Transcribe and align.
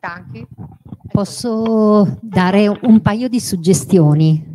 Tanchi. 0.00 0.46
Posso 1.12 2.18
dare 2.22 2.68
un 2.68 3.00
paio 3.02 3.28
di 3.28 3.38
suggestioni. 3.38 4.48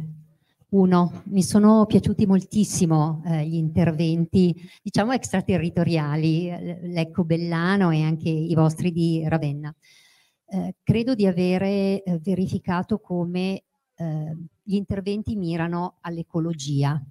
Uno, 0.70 1.22
mi 1.26 1.44
sono 1.44 1.86
piaciuti 1.86 2.26
moltissimo 2.26 3.22
eh, 3.26 3.46
gli 3.48 3.56
interventi, 3.56 4.54
diciamo 4.82 5.14
extraterritoriali, 5.14 6.50
eh, 6.50 6.80
l'Ecco 6.82 7.24
Bellano 7.24 7.92
e 7.92 8.02
anche 8.02 8.28
i 8.28 8.54
vostri 8.56 8.92
di 8.92 9.24
Ravenna. 9.28 9.74
Eh, 10.48 10.76
credo 10.84 11.14
di 11.14 11.28
avere 11.28 12.02
eh, 12.02 12.18
verificato 12.18 13.00
come 13.00 13.64
eh, 13.96 14.38
gli 14.64 14.76
interventi 14.76 15.36
mirano 15.36 15.98
all'ecologia, 16.02 17.02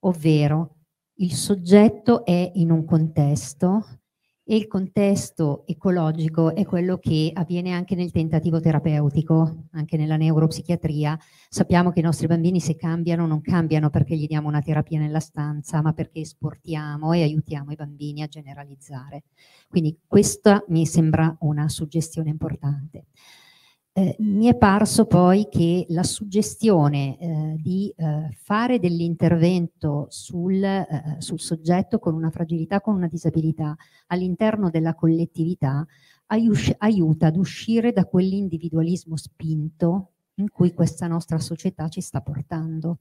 ovvero 0.00 0.76
il 1.14 1.32
soggetto 1.32 2.24
è 2.24 2.50
in 2.54 2.72
un 2.72 2.84
contesto 2.84 4.01
e 4.44 4.56
il 4.56 4.66
contesto 4.66 5.64
ecologico 5.66 6.54
è 6.54 6.64
quello 6.64 6.98
che 6.98 7.30
avviene 7.32 7.72
anche 7.72 7.94
nel 7.94 8.10
tentativo 8.10 8.60
terapeutico, 8.60 9.66
anche 9.72 9.96
nella 9.96 10.16
neuropsichiatria. 10.16 11.16
Sappiamo 11.48 11.92
che 11.92 12.00
i 12.00 12.02
nostri 12.02 12.26
bambini 12.26 12.58
se 12.58 12.74
cambiano 12.74 13.26
non 13.26 13.40
cambiano 13.40 13.88
perché 13.88 14.16
gli 14.16 14.26
diamo 14.26 14.48
una 14.48 14.60
terapia 14.60 14.98
nella 14.98 15.20
stanza, 15.20 15.80
ma 15.80 15.92
perché 15.92 16.20
esportiamo 16.20 17.12
e 17.12 17.22
aiutiamo 17.22 17.70
i 17.70 17.76
bambini 17.76 18.22
a 18.22 18.26
generalizzare. 18.26 19.24
Quindi 19.68 19.96
questa 20.06 20.64
mi 20.68 20.86
sembra 20.86 21.34
una 21.40 21.68
suggestione 21.68 22.30
importante. 22.30 23.06
Eh, 23.94 24.16
mi 24.20 24.46
è 24.46 24.56
parso 24.56 25.04
poi 25.04 25.48
che 25.50 25.84
la 25.90 26.02
suggestione 26.02 27.18
eh, 27.18 27.56
di 27.58 27.92
eh, 27.94 28.30
fare 28.42 28.78
dell'intervento 28.78 30.06
sul, 30.08 30.64
eh, 30.64 31.16
sul, 31.18 31.38
soggetto 31.38 31.98
con 31.98 32.14
una 32.14 32.30
fragilità, 32.30 32.80
con 32.80 32.94
una 32.94 33.06
disabilità 33.06 33.76
all'interno 34.06 34.70
della 34.70 34.94
collettività 34.94 35.86
aiuta 36.78 37.26
ad 37.26 37.36
uscire 37.36 37.92
da 37.92 38.06
quell'individualismo 38.06 39.16
spinto 39.16 40.12
in 40.36 40.48
cui 40.48 40.72
questa 40.72 41.06
nostra 41.06 41.38
società 41.38 41.88
ci 41.88 42.00
sta 42.00 42.22
portando. 42.22 43.00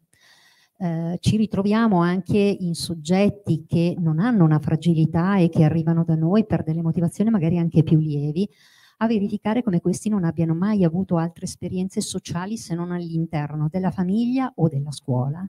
Eh, 0.77 1.17
ci 1.21 1.37
ritroviamo 1.37 2.01
anche 2.01 2.37
in 2.37 2.73
soggetti 2.73 3.65
che 3.65 3.95
non 3.97 4.19
hanno 4.19 4.43
una 4.43 4.59
fragilità 4.59 5.37
e 5.37 5.47
che 5.47 5.63
arrivano 5.63 6.03
da 6.03 6.15
noi 6.15 6.45
per 6.45 6.63
delle 6.63 6.81
motivazioni 6.81 7.29
magari 7.29 7.57
anche 7.57 7.83
più 7.83 7.97
lievi, 7.97 8.49
a 9.03 9.07
verificare 9.07 9.63
come 9.63 9.81
questi 9.81 10.09
non 10.09 10.23
abbiano 10.23 10.53
mai 10.53 10.83
avuto 10.83 11.17
altre 11.17 11.45
esperienze 11.45 12.01
sociali 12.01 12.55
se 12.55 12.75
non 12.75 12.91
all'interno 12.91 13.67
della 13.69 13.91
famiglia 13.91 14.51
o 14.55 14.67
della 14.67 14.91
scuola 14.91 15.47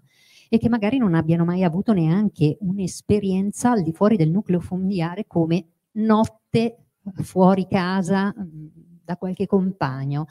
e 0.48 0.58
che 0.58 0.70
magari 0.70 0.96
non 0.96 1.14
abbiano 1.14 1.44
mai 1.44 1.62
avuto 1.62 1.92
neanche 1.92 2.56
un'esperienza 2.60 3.70
al 3.70 3.82
di 3.82 3.92
fuori 3.92 4.16
del 4.16 4.30
nucleo 4.30 4.60
familiare 4.60 5.26
come 5.26 5.66
notte 5.92 6.78
fuori 7.22 7.66
casa 7.68 8.34
mm, 8.38 8.66
da 9.04 9.16
qualche 9.16 9.46
compagno. 9.46 10.26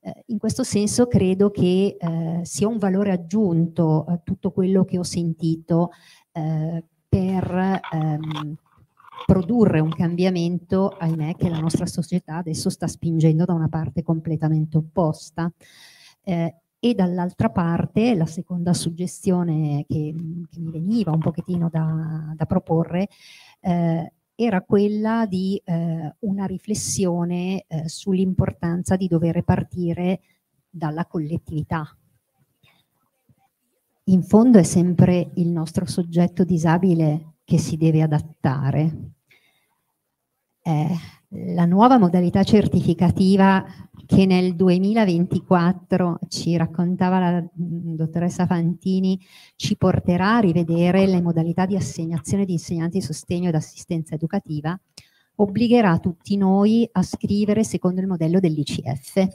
Eh, 0.00 0.24
in 0.26 0.38
questo 0.38 0.64
senso 0.64 1.06
credo 1.06 1.50
che 1.50 1.96
eh, 1.98 2.40
sia 2.42 2.68
un 2.68 2.78
valore 2.78 3.12
aggiunto 3.12 4.04
a 4.04 4.16
tutto 4.18 4.50
quello 4.50 4.84
che 4.84 4.98
ho 4.98 5.04
sentito 5.04 5.90
eh, 6.32 6.84
per 7.08 7.80
ehm, 7.92 8.56
produrre 9.28 9.80
un 9.80 9.90
cambiamento, 9.90 10.88
ahimè, 10.88 11.34
che 11.36 11.50
la 11.50 11.58
nostra 11.58 11.84
società 11.84 12.36
adesso 12.36 12.70
sta 12.70 12.86
spingendo 12.86 13.44
da 13.44 13.52
una 13.52 13.68
parte 13.68 14.02
completamente 14.02 14.78
opposta. 14.78 15.52
Eh, 16.22 16.54
e 16.80 16.94
dall'altra 16.94 17.50
parte 17.50 18.14
la 18.14 18.24
seconda 18.24 18.72
suggestione 18.72 19.84
che, 19.86 20.14
che, 20.48 20.60
mi 20.60 20.70
veniva 20.70 21.10
un 21.10 21.18
pochettino 21.18 21.68
da, 21.68 22.32
da 22.34 22.46
proporre 22.46 23.08
eh, 23.60 24.12
era 24.34 24.62
quella 24.62 25.26
di 25.26 25.60
eh, 25.62 26.14
una 26.20 26.46
riflessione 26.46 27.64
eh, 27.66 27.86
sull'importanza 27.86 28.96
di 28.96 29.08
dover 29.08 29.42
partire 29.42 30.20
dalla 30.70 31.04
collettività. 31.04 31.84
In 34.04 34.22
fondo 34.22 34.58
è 34.58 34.62
sempre 34.62 35.32
il 35.34 35.48
nostro 35.48 35.84
soggetto 35.84 36.44
disabile 36.44 37.34
che 37.44 37.58
si 37.58 37.76
deve 37.76 38.00
adattare 38.00 39.16
eh, 40.68 40.96
la 41.54 41.64
nuova 41.64 41.98
modalità 41.98 42.42
certificativa 42.42 43.64
che 44.06 44.26
nel 44.26 44.54
2024 44.54 46.18
ci 46.28 46.56
raccontava 46.56 47.18
la 47.18 47.40
mm, 47.40 47.94
dottoressa 47.94 48.46
Fantini 48.46 49.18
ci 49.56 49.76
porterà 49.76 50.36
a 50.36 50.40
rivedere 50.40 51.06
le 51.06 51.22
modalità 51.22 51.64
di 51.66 51.76
assegnazione 51.76 52.44
di 52.44 52.52
insegnanti 52.52 52.98
di 52.98 53.04
sostegno 53.04 53.48
ed 53.48 53.54
assistenza 53.54 54.14
educativa, 54.14 54.78
obbligherà 55.36 55.98
tutti 55.98 56.36
noi 56.36 56.88
a 56.92 57.02
scrivere 57.02 57.64
secondo 57.64 58.00
il 58.00 58.06
modello 58.06 58.40
dell'ICF. 58.40 59.26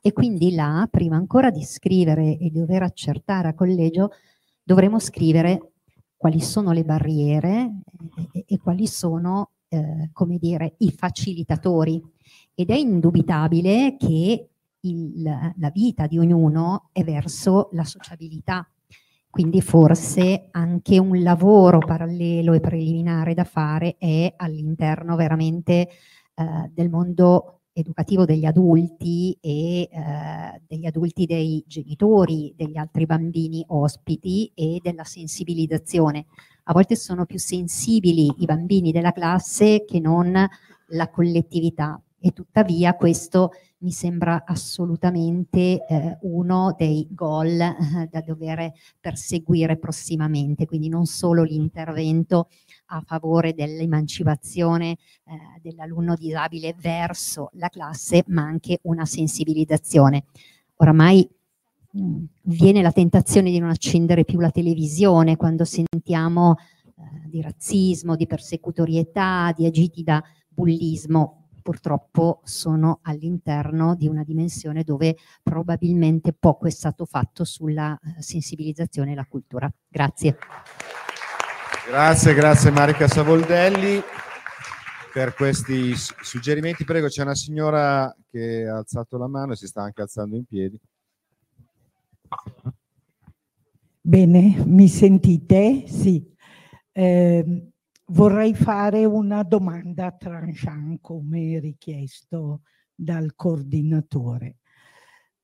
E 0.00 0.12
quindi 0.12 0.54
là, 0.54 0.86
prima 0.90 1.16
ancora 1.16 1.50
di 1.50 1.64
scrivere 1.64 2.38
e 2.38 2.50
dover 2.50 2.82
accertare 2.82 3.48
a 3.48 3.54
collegio, 3.54 4.10
dovremo 4.62 4.98
scrivere 5.00 5.72
quali 6.16 6.40
sono 6.40 6.70
le 6.72 6.84
barriere 6.84 7.72
e, 8.32 8.44
e 8.46 8.58
quali 8.58 8.86
sono 8.86 9.50
eh, 9.68 10.10
come 10.12 10.38
dire, 10.38 10.74
i 10.78 10.90
facilitatori 10.90 12.02
ed 12.54 12.70
è 12.70 12.76
indubitabile 12.76 13.96
che 13.98 14.48
il, 14.80 15.22
la 15.22 15.70
vita 15.70 16.06
di 16.06 16.18
ognuno 16.18 16.88
è 16.92 17.02
verso 17.04 17.68
la 17.72 17.84
sociabilità. 17.84 18.68
Quindi 19.28 19.60
forse 19.60 20.48
anche 20.52 20.98
un 20.98 21.22
lavoro 21.22 21.78
parallelo 21.78 22.54
e 22.54 22.60
preliminare 22.60 23.34
da 23.34 23.44
fare 23.44 23.96
è 23.98 24.32
all'interno 24.34 25.14
veramente 25.14 25.88
eh, 26.34 26.70
del 26.72 26.88
mondo 26.88 27.55
educativo 27.78 28.24
degli 28.24 28.46
adulti 28.46 29.36
e 29.40 29.82
eh, 29.82 30.60
degli 30.66 30.86
adulti 30.86 31.26
dei 31.26 31.62
genitori, 31.66 32.54
degli 32.56 32.78
altri 32.78 33.04
bambini 33.04 33.62
ospiti 33.68 34.50
e 34.54 34.80
della 34.82 35.04
sensibilizzazione. 35.04 36.24
A 36.64 36.72
volte 36.72 36.96
sono 36.96 37.26
più 37.26 37.38
sensibili 37.38 38.32
i 38.38 38.46
bambini 38.46 38.92
della 38.92 39.12
classe 39.12 39.84
che 39.84 40.00
non 40.00 40.32
la 40.90 41.10
collettività 41.10 42.00
e 42.18 42.32
tuttavia 42.32 42.94
questo 42.94 43.50
mi 43.78 43.90
sembra 43.90 44.44
assolutamente 44.46 45.84
eh, 45.86 46.18
uno 46.22 46.74
dei 46.76 47.06
goal 47.10 47.60
eh, 47.60 48.08
da 48.10 48.20
dover 48.22 48.72
perseguire 48.98 49.76
prossimamente, 49.76 50.66
quindi 50.66 50.88
non 50.88 51.06
solo 51.06 51.42
l'intervento 51.42 52.48
a 52.86 53.02
favore 53.04 53.52
dell'emancipazione 53.52 54.90
eh, 54.90 54.98
dell'alunno 55.60 56.14
disabile 56.14 56.74
verso 56.78 57.50
la 57.54 57.68
classe, 57.68 58.24
ma 58.28 58.42
anche 58.42 58.78
una 58.82 59.04
sensibilizzazione. 59.04 60.24
Oramai 60.76 61.28
viene 62.42 62.82
la 62.82 62.92
tentazione 62.92 63.50
di 63.50 63.58
non 63.58 63.70
accendere 63.70 64.24
più 64.24 64.38
la 64.40 64.50
televisione 64.50 65.36
quando 65.36 65.64
sentiamo 65.64 66.56
eh, 66.58 67.28
di 67.28 67.40
razzismo, 67.40 68.16
di 68.16 68.26
persecutorietà, 68.26 69.52
di 69.56 69.66
agiti 69.66 70.02
da 70.02 70.22
bullismo. 70.48 71.45
Purtroppo 71.66 72.42
sono 72.44 73.00
all'interno 73.02 73.96
di 73.96 74.06
una 74.06 74.22
dimensione 74.22 74.84
dove 74.84 75.16
probabilmente 75.42 76.32
poco 76.32 76.68
è 76.68 76.70
stato 76.70 77.06
fatto 77.06 77.42
sulla 77.42 77.98
eh, 77.98 78.22
sensibilizzazione 78.22 79.10
e 79.10 79.14
la 79.16 79.26
cultura. 79.28 79.68
Grazie. 79.88 80.38
Grazie, 81.88 82.34
grazie 82.34 82.70
Marica 82.70 83.08
Savoldelli 83.08 84.00
per 85.12 85.34
questi 85.34 85.92
suggerimenti. 85.96 86.84
Prego, 86.84 87.08
c'è 87.08 87.22
una 87.22 87.34
signora 87.34 88.14
che 88.30 88.64
ha 88.68 88.76
alzato 88.76 89.18
la 89.18 89.26
mano 89.26 89.54
e 89.54 89.56
si 89.56 89.66
sta 89.66 89.82
anche 89.82 90.02
alzando 90.02 90.36
in 90.36 90.44
piedi. 90.44 90.78
Bene, 94.00 94.62
mi 94.66 94.86
sentite? 94.86 95.82
Sì. 95.88 96.32
Eh, 96.92 97.72
vorrei 98.06 98.54
fare 98.54 99.04
una 99.04 99.42
domanda 99.42 100.06
a 100.06 100.12
Tranchant 100.12 101.00
come 101.00 101.58
richiesto 101.58 102.62
dal 102.94 103.34
coordinatore. 103.34 104.58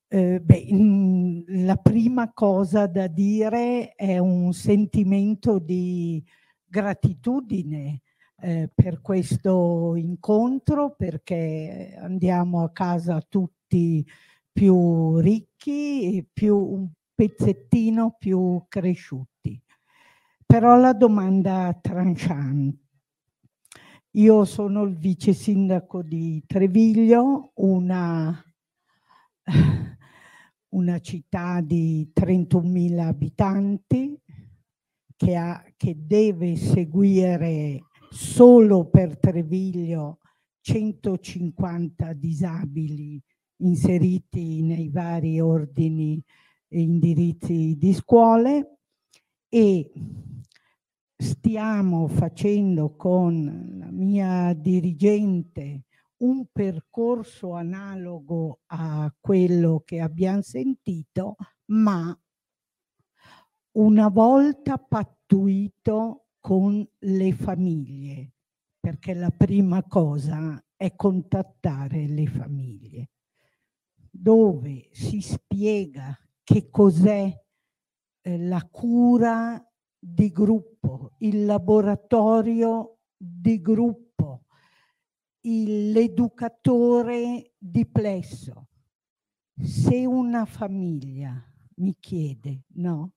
Eh, 0.09 0.41
beh, 0.41 1.45
la 1.65 1.77
prima 1.77 2.33
cosa 2.33 2.87
da 2.87 3.07
dire 3.07 3.95
è 3.95 4.19
un 4.19 4.53
sentimento 4.53 5.59
di 5.59 6.23
gratitudine 6.65 8.03
eh, 8.41 8.71
per 8.75 9.01
questo 9.01 9.95
incontro 9.97 10.95
perché 10.95 11.97
andiamo 11.99 12.63
a 12.63 12.71
casa 12.71 13.25
tutti 13.27 14.07
più 14.53 15.19
ricchi 15.19 16.19
e 16.19 16.27
più 16.31 16.57
un 16.57 16.91
pezzettino 17.15 18.17
più 18.19 18.65
cresciuti. 18.69 19.63
Però 20.53 20.77
la 20.77 20.93
domanda 20.93 21.75
tranchant. 21.81 22.77
Io 24.17 24.45
sono 24.45 24.83
il 24.83 24.95
vice 24.99 25.33
sindaco 25.33 26.03
di 26.03 26.45
Treviglio, 26.47 27.53
una, 27.55 28.39
una 30.75 30.99
città 30.99 31.63
di 31.63 32.13
31.000 32.15 32.99
abitanti 32.99 34.21
che, 35.17 35.37
ha, 35.37 35.65
che 35.75 35.97
deve 35.97 36.57
seguire 36.57 37.85
solo 38.11 38.91
per 38.91 39.19
Treviglio 39.19 40.19
150 40.61 42.13
disabili 42.13 43.19
inseriti 43.63 44.61
nei 44.61 44.91
vari 44.91 45.41
ordini 45.41 46.23
e 46.69 46.79
indirizzi 46.79 47.75
di 47.79 47.95
scuole 47.95 48.77
e 49.49 49.91
stiamo 51.23 52.09
facendo 52.09 52.97
con 52.97 53.77
la 53.79 53.91
mia 53.93 54.53
dirigente 54.55 55.85
un 56.19 56.47
percorso 56.51 57.53
analogo 57.53 58.63
a 58.67 59.13
quello 59.21 59.83
che 59.85 60.01
abbiamo 60.01 60.43
sentito, 60.43 61.37
ma 61.67 62.17
una 63.73 64.09
volta 64.09 64.79
pattuito 64.79 66.27
con 66.41 66.87
le 66.99 67.33
famiglie, 67.33 68.33
perché 68.81 69.15
la 69.15 69.31
prima 69.31 69.85
cosa 69.85 70.63
è 70.77 70.97
contattare 70.97 72.09
le 72.09 72.27
famiglie, 72.27 73.11
dove 74.11 74.89
si 74.91 75.21
spiega 75.21 76.19
che 76.43 76.69
cos'è 76.69 77.33
eh, 78.23 78.39
la 78.39 78.67
cura 78.69 79.65
di 80.05 80.33
gruppo, 80.33 81.13
il 81.19 81.45
laboratorio 81.45 82.99
di 83.17 83.61
gruppo, 83.61 84.47
l'educatore 85.43 87.53
di 87.57 87.87
plesso. 87.87 88.67
Se 89.55 90.05
una 90.05 90.45
famiglia 90.45 91.41
mi 91.77 91.95
chiede, 92.01 92.65
no, 92.75 93.13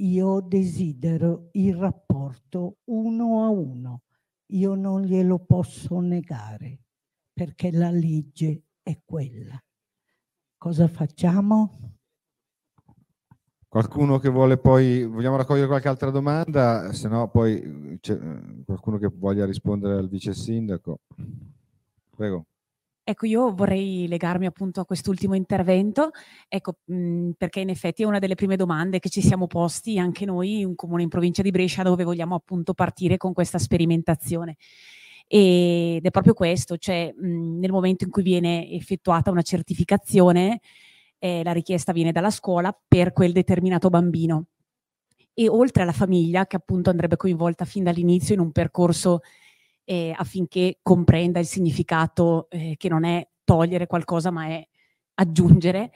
io 0.00 0.40
desidero 0.40 1.48
il 1.52 1.74
rapporto 1.74 2.80
uno 2.90 3.44
a 3.44 3.48
uno, 3.48 4.02
io 4.50 4.74
non 4.74 5.00
glielo 5.00 5.38
posso 5.38 5.98
negare 6.00 6.82
perché 7.32 7.72
la 7.72 7.90
legge 7.90 8.64
è 8.82 9.00
quella. 9.02 9.58
Cosa 10.58 10.88
facciamo? 10.88 11.96
Qualcuno 13.76 14.18
che 14.18 14.30
vuole 14.30 14.56
poi, 14.56 15.04
vogliamo 15.04 15.36
raccogliere 15.36 15.66
qualche 15.66 15.88
altra 15.88 16.08
domanda, 16.08 16.94
se 16.94 17.08
no 17.08 17.28
poi 17.28 17.98
c'è 18.00 18.18
qualcuno 18.64 18.96
che 18.96 19.10
voglia 19.14 19.44
rispondere 19.44 19.98
al 19.98 20.08
vice 20.08 20.32
sindaco. 20.32 21.00
Prego. 22.16 22.46
Ecco, 23.04 23.26
io 23.26 23.54
vorrei 23.54 24.08
legarmi 24.08 24.46
appunto 24.46 24.80
a 24.80 24.86
quest'ultimo 24.86 25.34
intervento, 25.34 26.08
ecco, 26.48 26.76
mh, 26.86 27.32
perché 27.36 27.60
in 27.60 27.68
effetti 27.68 28.02
è 28.02 28.06
una 28.06 28.18
delle 28.18 28.34
prime 28.34 28.56
domande 28.56 28.98
che 28.98 29.10
ci 29.10 29.20
siamo 29.20 29.46
posti 29.46 29.98
anche 29.98 30.24
noi, 30.24 30.64
un 30.64 30.74
comune 30.74 31.02
in 31.02 31.10
provincia 31.10 31.42
di 31.42 31.50
Brescia, 31.50 31.82
dove 31.82 32.02
vogliamo 32.02 32.34
appunto 32.34 32.72
partire 32.72 33.18
con 33.18 33.34
questa 33.34 33.58
sperimentazione. 33.58 34.56
Ed 35.26 36.02
è 36.02 36.10
proprio 36.10 36.32
questo, 36.32 36.78
cioè 36.78 37.12
mh, 37.14 37.58
nel 37.58 37.72
momento 37.72 38.04
in 38.04 38.10
cui 38.10 38.22
viene 38.22 38.70
effettuata 38.70 39.30
una 39.30 39.42
certificazione, 39.42 40.60
eh, 41.18 41.42
la 41.42 41.52
richiesta 41.52 41.92
viene 41.92 42.12
dalla 42.12 42.30
scuola 42.30 42.76
per 42.86 43.12
quel 43.12 43.32
determinato 43.32 43.88
bambino. 43.88 44.46
E 45.34 45.48
oltre 45.48 45.82
alla 45.82 45.92
famiglia, 45.92 46.46
che 46.46 46.56
appunto 46.56 46.90
andrebbe 46.90 47.16
coinvolta 47.16 47.64
fin 47.64 47.84
dall'inizio 47.84 48.34
in 48.34 48.40
un 48.40 48.52
percorso 48.52 49.20
eh, 49.84 50.12
affinché 50.16 50.78
comprenda 50.82 51.38
il 51.38 51.46
significato 51.46 52.48
eh, 52.50 52.74
che 52.76 52.88
non 52.88 53.04
è 53.04 53.26
togliere 53.44 53.86
qualcosa, 53.86 54.30
ma 54.30 54.46
è 54.46 54.66
aggiungere, 55.14 55.92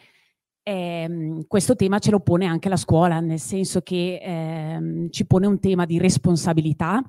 ehm, 0.63 1.47
questo 1.47 1.75
tema 1.75 1.99
ce 1.99 2.11
lo 2.11 2.21
pone 2.21 2.47
anche 2.47 2.69
la 2.69 2.77
scuola, 2.77 3.21
nel 3.21 3.41
senso 3.41 3.81
che 3.81 4.21
ehm, 4.23 5.11
ci 5.11 5.27
pone 5.27 5.47
un 5.47 5.59
tema 5.59 5.85
di 5.85 5.99
responsabilità 5.99 7.03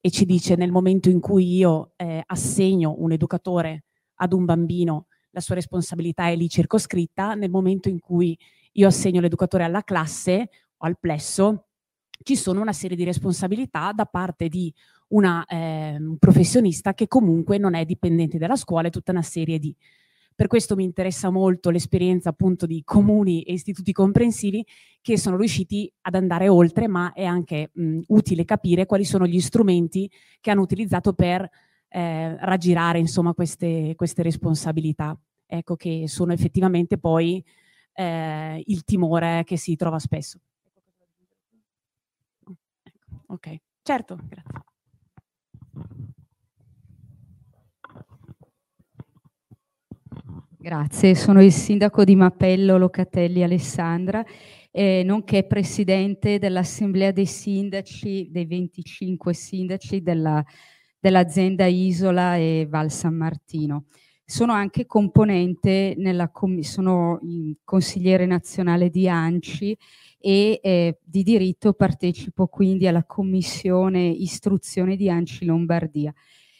e 0.00 0.10
ci 0.10 0.24
dice 0.24 0.56
nel 0.56 0.72
momento 0.72 1.10
in 1.10 1.20
cui 1.20 1.56
io 1.56 1.92
eh, 1.96 2.22
assegno 2.26 2.94
un 2.98 3.12
educatore 3.12 3.84
ad 4.16 4.32
un 4.32 4.44
bambino 4.44 5.06
la 5.32 5.40
sua 5.40 5.56
responsabilità 5.56 6.28
è 6.28 6.36
lì 6.36 6.48
circoscritta, 6.48 7.34
nel 7.34 7.50
momento 7.50 7.88
in 7.88 7.98
cui 7.98 8.38
io 8.72 8.86
assegno 8.86 9.20
l'educatore 9.20 9.64
alla 9.64 9.82
classe 9.82 10.48
o 10.76 10.86
al 10.86 10.98
plesso, 10.98 11.66
ci 12.22 12.36
sono 12.36 12.60
una 12.60 12.72
serie 12.72 12.96
di 12.96 13.04
responsabilità 13.04 13.92
da 13.92 14.04
parte 14.04 14.48
di 14.48 14.72
una 15.08 15.44
eh, 15.44 15.98
professionista 16.18 16.94
che 16.94 17.08
comunque 17.08 17.58
non 17.58 17.74
è 17.74 17.84
dipendente 17.84 18.38
dalla 18.38 18.56
scuola 18.56 18.88
e 18.88 18.90
tutta 18.90 19.12
una 19.12 19.22
serie 19.22 19.58
di... 19.58 19.74
Per 20.34 20.46
questo 20.46 20.76
mi 20.76 20.84
interessa 20.84 21.28
molto 21.28 21.68
l'esperienza 21.68 22.30
appunto 22.30 22.64
di 22.64 22.82
comuni 22.84 23.42
e 23.42 23.52
istituti 23.52 23.92
comprensivi 23.92 24.64
che 25.02 25.18
sono 25.18 25.36
riusciti 25.36 25.92
ad 26.02 26.14
andare 26.14 26.48
oltre, 26.48 26.88
ma 26.88 27.12
è 27.12 27.24
anche 27.24 27.70
mh, 27.72 28.00
utile 28.08 28.44
capire 28.44 28.86
quali 28.86 29.04
sono 29.04 29.26
gli 29.26 29.40
strumenti 29.40 30.10
che 30.40 30.50
hanno 30.50 30.62
utilizzato 30.62 31.12
per 31.12 31.48
eh, 31.92 32.36
raggirare 32.38 32.98
insomma 32.98 33.34
queste, 33.34 33.92
queste, 33.96 34.22
responsabilità, 34.22 35.18
ecco 35.46 35.76
che 35.76 36.04
sono 36.08 36.32
effettivamente 36.32 36.96
poi 36.96 37.44
eh, 37.92 38.62
il 38.64 38.84
timore 38.84 39.42
che 39.44 39.58
si 39.58 39.76
trova 39.76 39.98
spesso. 39.98 40.38
Ok, 43.26 43.56
certo, 43.82 44.18
grazie. 44.28 44.70
Grazie, 50.62 51.16
sono 51.16 51.42
il 51.42 51.52
sindaco 51.52 52.04
di 52.04 52.14
Mapello 52.14 52.78
Locatelli 52.78 53.42
Alessandra, 53.42 54.24
eh, 54.70 55.02
nonché 55.04 55.44
presidente 55.44 56.38
dell'Assemblea 56.38 57.10
dei 57.10 57.26
sindaci, 57.26 58.28
dei 58.30 58.46
25 58.46 59.34
sindaci 59.34 60.02
della 60.02 60.44
dell'azienda 61.02 61.66
Isola 61.66 62.36
e 62.36 62.64
Val 62.70 62.92
San 62.92 63.16
Martino. 63.16 63.86
Sono 64.24 64.52
anche 64.52 64.86
componente, 64.86 65.94
nella 65.98 66.30
sono 66.60 67.18
consigliere 67.64 68.24
nazionale 68.24 68.88
di 68.88 69.08
ANCI 69.08 69.76
e 70.20 70.60
eh, 70.62 70.98
di 71.02 71.24
diritto 71.24 71.72
partecipo 71.72 72.46
quindi 72.46 72.86
alla 72.86 73.04
commissione 73.04 74.06
istruzione 74.06 74.94
di 74.94 75.10
ANCI 75.10 75.44
Lombardia. 75.44 76.14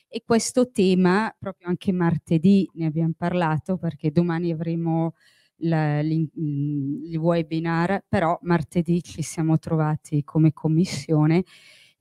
E 0.08 0.24
questo 0.26 0.72
tema, 0.72 1.32
proprio 1.38 1.68
anche 1.68 1.92
martedì 1.92 2.68
ne 2.74 2.86
abbiamo 2.86 3.14
parlato 3.16 3.76
perché 3.76 4.10
domani 4.10 4.50
avremo 4.50 5.14
il 5.58 7.16
webinar, 7.16 8.04
però 8.08 8.36
martedì 8.42 9.00
ci 9.04 9.22
siamo 9.22 9.60
trovati 9.60 10.24
come 10.24 10.52
commissione 10.52 11.44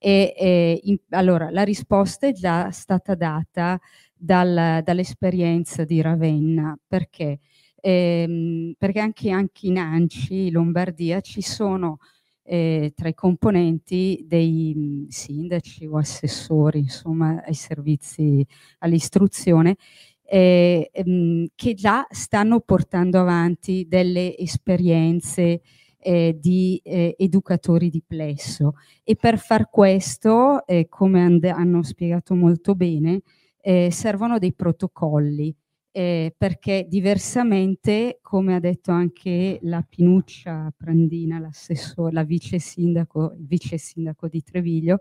e, 0.04 0.34
e 0.36 0.80
in, 0.84 0.98
allora, 1.10 1.52
la 1.52 1.62
risposta 1.64 2.26
è 2.28 2.32
già 2.34 2.72
stata 2.72 3.14
data 3.14 3.80
dal, 4.16 4.82
dall'esperienza 4.84 5.84
di 5.84 6.02
Ravenna, 6.02 6.76
perché? 6.88 7.40
Ehm, 7.80 8.74
perché 8.80 9.00
anche, 9.00 9.30
anche 9.30 9.68
in 9.68 9.78
ANCI, 9.78 10.50
Lombardia, 10.52 11.22
ci 11.22 11.42
sono 11.44 12.00
eh, 12.44 12.94
tra 12.96 13.10
i 13.10 13.14
componenti 13.14 14.24
dei 14.28 14.74
mh, 14.76 15.08
sindaci 15.10 15.86
o 15.86 15.98
assessori, 15.98 16.80
insomma, 16.80 17.44
ai 17.46 17.54
servizi 17.54 18.44
all'istruzione, 18.80 19.76
eh, 20.24 20.90
ehm, 20.92 21.48
che 21.56 21.74
già 21.76 22.08
stanno 22.10 22.60
portando 22.62 23.20
avanti 23.20 23.86
delle 23.88 24.36
esperienze 24.38 25.62
eh, 26.02 26.38
di 26.40 26.82
eh, 26.84 27.16
educatori 27.18 27.90
di 27.90 28.04
plesso 28.06 28.74
e 29.04 29.16
per 29.16 29.38
far 29.38 29.70
questo, 29.70 30.66
eh, 30.66 30.88
come 30.90 31.22
hanno 31.22 31.84
spiegato 31.84 32.36
molto 32.36 32.76
bene, 32.76 33.22
eh, 33.62 33.90
servono 33.92 34.40
dei 34.40 34.54
protocolli 34.54 35.56
eh, 35.92 36.34
perché 36.38 36.86
diversamente, 36.88 38.20
come 38.22 38.56
ha 38.56 38.60
detto 38.60 38.92
anche 38.92 39.60
la 39.64 39.86
Pinuccia 39.88 40.74
Prandina, 40.76 41.40
la 41.40 42.24
vice 42.24 42.60
sindaco, 42.60 43.36
vice 43.38 43.78
sindaco 43.78 44.28
di 44.28 44.42
Treviglio, 44.42 45.00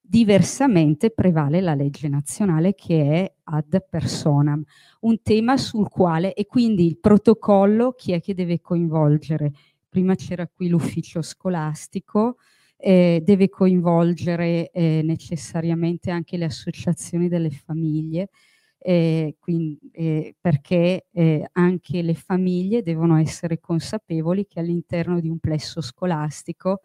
diversamente 0.00 1.10
prevale 1.10 1.60
la 1.60 1.74
legge 1.74 2.08
nazionale 2.08 2.74
che 2.74 3.02
è 3.02 3.34
ad 3.44 3.84
personam, 3.88 4.62
un 5.00 5.22
tema 5.22 5.56
sul 5.56 5.88
quale 5.88 6.34
e 6.34 6.46
quindi 6.46 6.86
il 6.86 6.98
protocollo 6.98 7.92
chi 7.92 8.12
è 8.12 8.20
che 8.20 8.34
deve 8.34 8.60
coinvolgere? 8.60 9.52
Prima 9.92 10.14
c'era 10.14 10.48
qui 10.48 10.68
l'ufficio 10.68 11.20
scolastico, 11.20 12.36
eh, 12.78 13.20
deve 13.22 13.50
coinvolgere 13.50 14.70
eh, 14.70 15.02
necessariamente 15.04 16.10
anche 16.10 16.38
le 16.38 16.46
associazioni 16.46 17.28
delle 17.28 17.50
famiglie, 17.50 18.30
eh, 18.78 19.36
quindi, 19.38 19.78
eh, 19.92 20.34
perché 20.40 21.08
eh, 21.12 21.46
anche 21.52 22.00
le 22.00 22.14
famiglie 22.14 22.82
devono 22.82 23.18
essere 23.18 23.60
consapevoli 23.60 24.46
che 24.46 24.60
all'interno 24.60 25.20
di 25.20 25.28
un 25.28 25.38
plesso 25.38 25.82
scolastico 25.82 26.80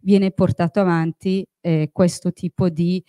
viene 0.00 0.32
portato 0.32 0.80
avanti 0.80 1.46
eh, 1.60 1.90
questo 1.92 2.32
tipo 2.32 2.68
di 2.68 3.02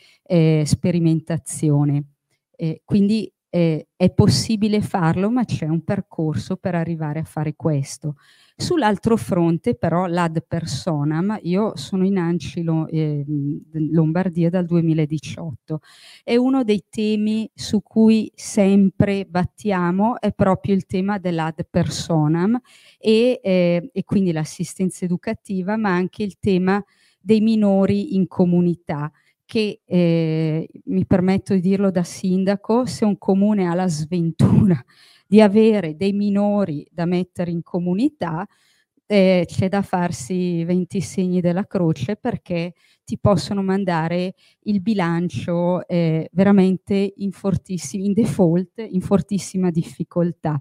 sperimentazione. 0.63 2.03
quindi 2.83 3.31
eh, 3.49 3.87
è 3.95 4.11
possibile 4.11 4.81
farlo, 4.81 5.29
ma 5.29 5.43
c'è 5.43 5.65
un 5.65 5.83
percorso 5.83 6.55
per 6.55 6.75
arrivare 6.75 7.19
a 7.19 7.23
fare 7.23 7.55
questo. 7.55 8.15
Sull'altro 8.55 9.15
fronte, 9.15 9.75
però, 9.75 10.05
l'ad 10.05 10.43
personam, 10.45 11.39
io 11.43 11.75
sono 11.77 12.05
in 12.05 12.17
ANCI 12.17 12.65
eh, 12.89 13.25
Lombardia 13.91 14.49
dal 14.49 14.65
2018 14.65 15.79
e 16.23 16.37
uno 16.37 16.63
dei 16.63 16.83
temi 16.89 17.49
su 17.53 17.81
cui 17.81 18.29
sempre 18.35 19.25
battiamo 19.25 20.19
è 20.19 20.33
proprio 20.33 20.75
il 20.75 20.85
tema 20.85 21.17
dell'ad 21.19 21.65
personam 21.69 22.59
e, 22.97 23.39
eh, 23.41 23.89
e 23.91 24.03
quindi 24.03 24.33
l'assistenza 24.33 25.05
educativa, 25.05 25.77
ma 25.77 25.93
anche 25.93 26.23
il 26.23 26.37
tema 26.37 26.83
dei 27.21 27.41
minori 27.41 28.15
in 28.15 28.27
comunità 28.27 29.11
che 29.49 29.81
eh, 29.83 30.69
mi 30.85 31.07
permetto 31.07 31.55
di 31.55 31.59
dirlo 31.59 31.89
da 31.89 32.03
sindaco, 32.03 32.85
se 32.85 33.03
un 33.03 33.17
comune 33.17 33.65
ha 33.65 33.73
la 33.73 33.87
sventura 33.87 34.79
di 35.25 35.41
avere 35.41 35.95
dei 35.95 36.13
minori 36.13 36.87
da 36.91 37.05
mettere 37.05 37.49
in 37.49 37.63
comunità, 37.63 38.45
eh, 39.07 39.45
c'è 39.47 39.67
da 39.67 39.81
farsi 39.81 40.63
20 40.65 41.01
segni 41.01 41.41
della 41.41 41.65
croce 41.65 42.15
perché 42.15 42.73
ti 43.03 43.17
possono 43.17 43.63
mandare 43.63 44.35
il 44.65 44.81
bilancio 44.81 45.87
eh, 45.87 46.29
veramente 46.31 47.13
in, 47.15 47.31
in 47.93 48.13
default, 48.13 48.85
in 48.87 49.01
fortissima 49.01 49.71
difficoltà. 49.71 50.59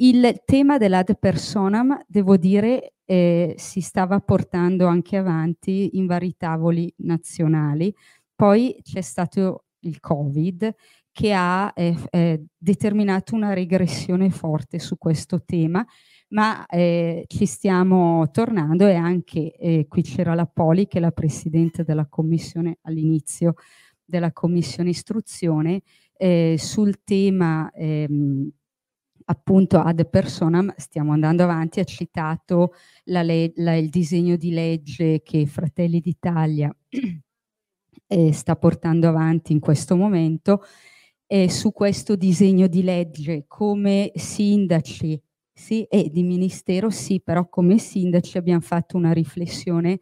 Il 0.00 0.42
tema 0.44 0.78
dell'ad 0.78 1.18
personam, 1.18 2.00
devo 2.06 2.36
dire, 2.36 2.92
eh, 3.04 3.56
si 3.58 3.80
stava 3.80 4.20
portando 4.20 4.86
anche 4.86 5.16
avanti 5.16 5.96
in 5.96 6.06
vari 6.06 6.36
tavoli 6.36 6.92
nazionali. 6.98 7.92
Poi 8.32 8.78
c'è 8.80 9.00
stato 9.00 9.64
il 9.80 9.98
Covid 9.98 10.72
che 11.10 11.32
ha 11.32 11.72
eh, 11.74 11.96
eh, 12.10 12.44
determinato 12.56 13.34
una 13.34 13.52
regressione 13.54 14.30
forte 14.30 14.78
su 14.78 14.98
questo 14.98 15.42
tema, 15.42 15.84
ma 16.28 16.64
eh, 16.66 17.24
ci 17.26 17.44
stiamo 17.46 18.30
tornando 18.30 18.86
e 18.86 18.94
anche 18.94 19.50
eh, 19.50 19.86
qui 19.88 20.02
c'era 20.02 20.34
la 20.34 20.46
Poli 20.46 20.86
che 20.86 20.98
è 20.98 21.00
la 21.00 21.10
Presidente 21.10 21.82
della 21.82 22.06
Commissione 22.06 22.78
all'inizio 22.82 23.54
della 24.04 24.30
Commissione 24.32 24.90
Istruzione 24.90 25.82
eh, 26.16 26.54
sul 26.56 27.02
tema 27.02 27.68
ehm, 27.72 28.48
appunto 29.30 29.78
ad 29.78 30.08
personam 30.08 30.72
stiamo 30.76 31.12
andando 31.12 31.42
avanti, 31.42 31.80
ha 31.80 31.84
citato 31.84 32.72
la 33.04 33.22
la, 33.22 33.74
il 33.74 33.88
disegno 33.88 34.36
di 34.36 34.50
legge 34.50 35.22
che 35.22 35.46
Fratelli 35.46 36.00
d'Italia 36.00 36.74
eh, 38.06 38.32
sta 38.32 38.56
portando 38.56 39.08
avanti 39.08 39.52
in 39.52 39.60
questo 39.60 39.96
momento 39.96 40.62
e 41.26 41.50
su 41.50 41.72
questo 41.72 42.16
disegno 42.16 42.68
di 42.68 42.82
legge 42.82 43.44
come 43.46 44.10
sindaci 44.14 45.20
sì, 45.52 45.82
e 45.84 46.08
di 46.10 46.22
ministero 46.22 46.88
sì, 46.88 47.20
però 47.20 47.48
come 47.48 47.78
sindaci 47.78 48.38
abbiamo 48.38 48.60
fatto 48.60 48.96
una 48.96 49.12
riflessione 49.12 49.98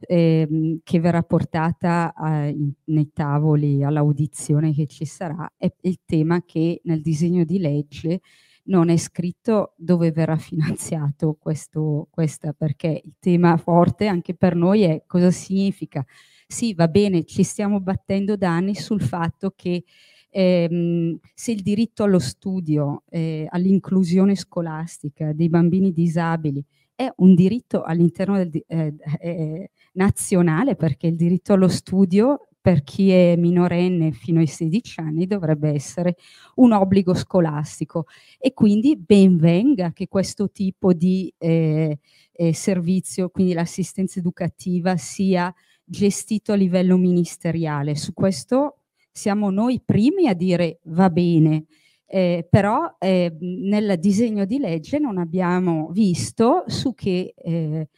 eh, 0.00 0.80
che 0.82 1.00
verrà 1.00 1.22
portata 1.22 2.14
in, 2.48 2.72
nei 2.84 3.10
tavoli 3.12 3.84
all'audizione 3.84 4.72
che 4.72 4.86
ci 4.86 5.04
sarà, 5.04 5.52
è 5.56 5.70
il 5.82 6.00
tema 6.04 6.42
che 6.44 6.80
nel 6.84 7.02
disegno 7.02 7.44
di 7.44 7.58
legge 7.58 8.20
non 8.64 8.88
è 8.88 8.96
scritto 8.96 9.74
dove 9.76 10.12
verrà 10.12 10.36
finanziato 10.36 11.36
questo, 11.38 12.08
questa, 12.10 12.52
perché 12.52 13.00
il 13.04 13.14
tema 13.18 13.56
forte 13.56 14.06
anche 14.06 14.34
per 14.34 14.54
noi 14.54 14.82
è 14.82 15.02
cosa 15.06 15.30
significa. 15.30 16.04
Sì, 16.46 16.74
va 16.74 16.88
bene, 16.88 17.24
ci 17.24 17.42
stiamo 17.42 17.80
battendo 17.80 18.36
da 18.36 18.50
anni 18.50 18.74
sul 18.74 19.00
fatto 19.00 19.52
che 19.56 19.84
ehm, 20.30 21.18
se 21.34 21.52
il 21.52 21.62
diritto 21.62 22.04
allo 22.04 22.18
studio, 22.18 23.02
eh, 23.08 23.46
all'inclusione 23.50 24.34
scolastica 24.34 25.32
dei 25.32 25.48
bambini 25.48 25.92
disabili 25.92 26.64
è 26.94 27.10
un 27.16 27.34
diritto 27.34 27.82
all'interno 27.82 28.36
del, 28.36 28.62
eh, 28.66 28.94
eh, 29.18 29.70
nazionale, 29.94 30.76
perché 30.76 31.06
il 31.06 31.16
diritto 31.16 31.52
allo 31.52 31.68
studio 31.68 32.48
per 32.62 32.84
chi 32.84 33.10
è 33.10 33.34
minorenne 33.36 34.12
fino 34.12 34.38
ai 34.38 34.46
16 34.46 35.00
anni 35.00 35.26
dovrebbe 35.26 35.70
essere 35.70 36.14
un 36.54 36.70
obbligo 36.70 37.12
scolastico 37.12 38.06
e 38.38 38.54
quindi 38.54 38.96
ben 38.96 39.36
venga 39.36 39.92
che 39.92 40.06
questo 40.06 40.48
tipo 40.48 40.92
di 40.92 41.32
eh, 41.38 41.98
eh, 42.30 42.54
servizio, 42.54 43.30
quindi 43.30 43.52
l'assistenza 43.52 44.20
educativa, 44.20 44.96
sia 44.96 45.52
gestito 45.84 46.52
a 46.52 46.54
livello 46.54 46.96
ministeriale. 46.96 47.96
Su 47.96 48.12
questo 48.12 48.76
siamo 49.10 49.50
noi 49.50 49.82
primi 49.84 50.28
a 50.28 50.34
dire 50.34 50.78
va 50.84 51.10
bene, 51.10 51.64
eh, 52.06 52.46
però 52.48 52.94
eh, 53.00 53.36
nel 53.40 53.98
disegno 53.98 54.44
di 54.44 54.58
legge 54.58 55.00
non 55.00 55.18
abbiamo 55.18 55.90
visto 55.90 56.62
su 56.68 56.94
che 56.94 57.34
eh, 57.36 57.88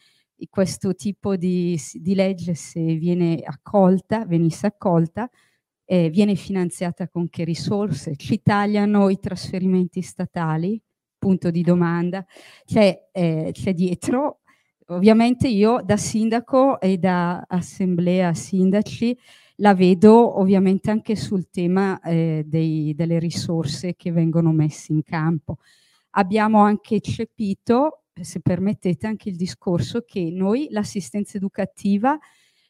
questo 0.48 0.94
tipo 0.94 1.36
di, 1.36 1.78
di, 1.92 2.14
legge, 2.14 2.54
se 2.54 2.80
viene 2.96 3.40
accolta, 3.44 4.24
venisse 4.24 4.66
accolta, 4.66 5.28
eh, 5.84 6.10
viene 6.10 6.34
finanziata 6.34 7.08
con 7.08 7.28
che 7.28 7.44
risorse? 7.44 8.16
Ci 8.16 8.42
tagliano 8.42 9.08
i 9.10 9.18
trasferimenti 9.18 10.02
statali? 10.02 10.80
Punto 11.18 11.50
di 11.50 11.62
domanda. 11.62 12.24
C'è, 12.64 13.08
eh, 13.12 13.52
dietro, 13.74 14.40
ovviamente 14.86 15.48
io 15.48 15.80
da 15.82 15.96
sindaco 15.96 16.80
e 16.80 16.98
da 16.98 17.44
assemblea 17.46 18.34
sindaci 18.34 19.16
la 19.58 19.74
vedo 19.74 20.40
ovviamente 20.40 20.90
anche 20.90 21.14
sul 21.16 21.48
tema 21.48 22.00
eh, 22.00 22.42
dei, 22.46 22.94
delle 22.94 23.18
risorse 23.18 23.94
che 23.94 24.10
vengono 24.10 24.52
messe 24.52 24.92
in 24.92 25.02
campo. 25.02 25.58
Abbiamo 26.16 26.60
anche 26.60 26.96
eccepito 26.96 28.03
se 28.21 28.40
permettete, 28.40 29.06
anche 29.06 29.28
il 29.28 29.37
discorso 29.37 30.02
che 30.06 30.30
noi 30.30 30.68
l'assistenza 30.71 31.37
educativa 31.37 32.18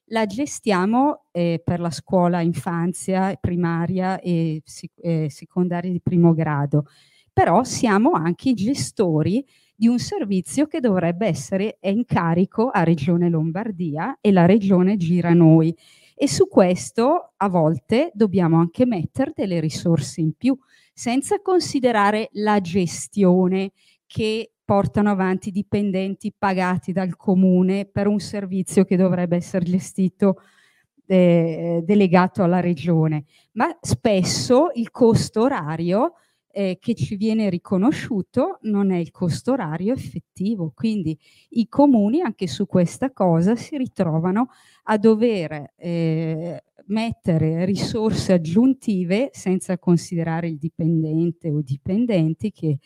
la 0.08 0.26
gestiamo 0.26 1.24
eh, 1.32 1.60
per 1.64 1.80
la 1.80 1.90
scuola 1.90 2.40
infanzia, 2.40 3.34
primaria 3.36 4.20
e 4.20 4.62
eh, 4.96 5.28
secondaria 5.30 5.90
di 5.90 6.00
primo 6.00 6.34
grado, 6.34 6.86
però 7.32 7.64
siamo 7.64 8.12
anche 8.12 8.50
i 8.50 8.54
gestori 8.54 9.44
di 9.74 9.88
un 9.88 9.98
servizio 9.98 10.66
che 10.66 10.80
dovrebbe 10.80 11.26
essere 11.26 11.78
in 11.82 12.04
carico 12.04 12.68
a 12.68 12.84
Regione 12.84 13.28
Lombardia 13.28 14.18
e 14.20 14.30
la 14.30 14.46
Regione 14.46 14.96
gira 14.96 15.32
noi. 15.32 15.74
E 16.14 16.28
su 16.28 16.46
questo 16.46 17.32
a 17.36 17.48
volte 17.48 18.12
dobbiamo 18.14 18.58
anche 18.58 18.86
mettere 18.86 19.32
delle 19.34 19.58
risorse 19.58 20.20
in 20.20 20.34
più, 20.34 20.56
senza 20.92 21.40
considerare 21.40 22.28
la 22.34 22.60
gestione 22.60 23.72
che 24.06 24.53
portano 24.64 25.10
avanti 25.10 25.50
dipendenti 25.50 26.34
pagati 26.36 26.92
dal 26.92 27.16
comune 27.16 27.84
per 27.86 28.06
un 28.06 28.18
servizio 28.18 28.84
che 28.84 28.96
dovrebbe 28.96 29.36
essere 29.36 29.64
gestito 29.64 30.40
eh, 31.06 31.82
delegato 31.84 32.42
alla 32.42 32.60
regione, 32.60 33.24
ma 33.52 33.76
spesso 33.80 34.70
il 34.74 34.90
costo 34.90 35.42
orario 35.42 36.14
eh, 36.54 36.78
che 36.80 36.94
ci 36.94 37.16
viene 37.16 37.50
riconosciuto 37.50 38.58
non 38.62 38.92
è 38.92 38.96
il 38.96 39.10
costo 39.10 39.52
orario 39.52 39.92
effettivo, 39.92 40.72
quindi 40.74 41.18
i 41.50 41.68
comuni 41.68 42.20
anche 42.20 42.46
su 42.46 42.66
questa 42.66 43.12
cosa 43.12 43.56
si 43.56 43.76
ritrovano 43.76 44.48
a 44.84 44.96
dover 44.96 45.72
eh, 45.76 46.62
mettere 46.86 47.64
risorse 47.64 48.32
aggiuntive 48.34 49.30
senza 49.32 49.78
considerare 49.78 50.48
il 50.48 50.58
dipendente 50.58 51.50
o 51.50 51.60
dipendenti 51.60 52.52
che 52.52 52.78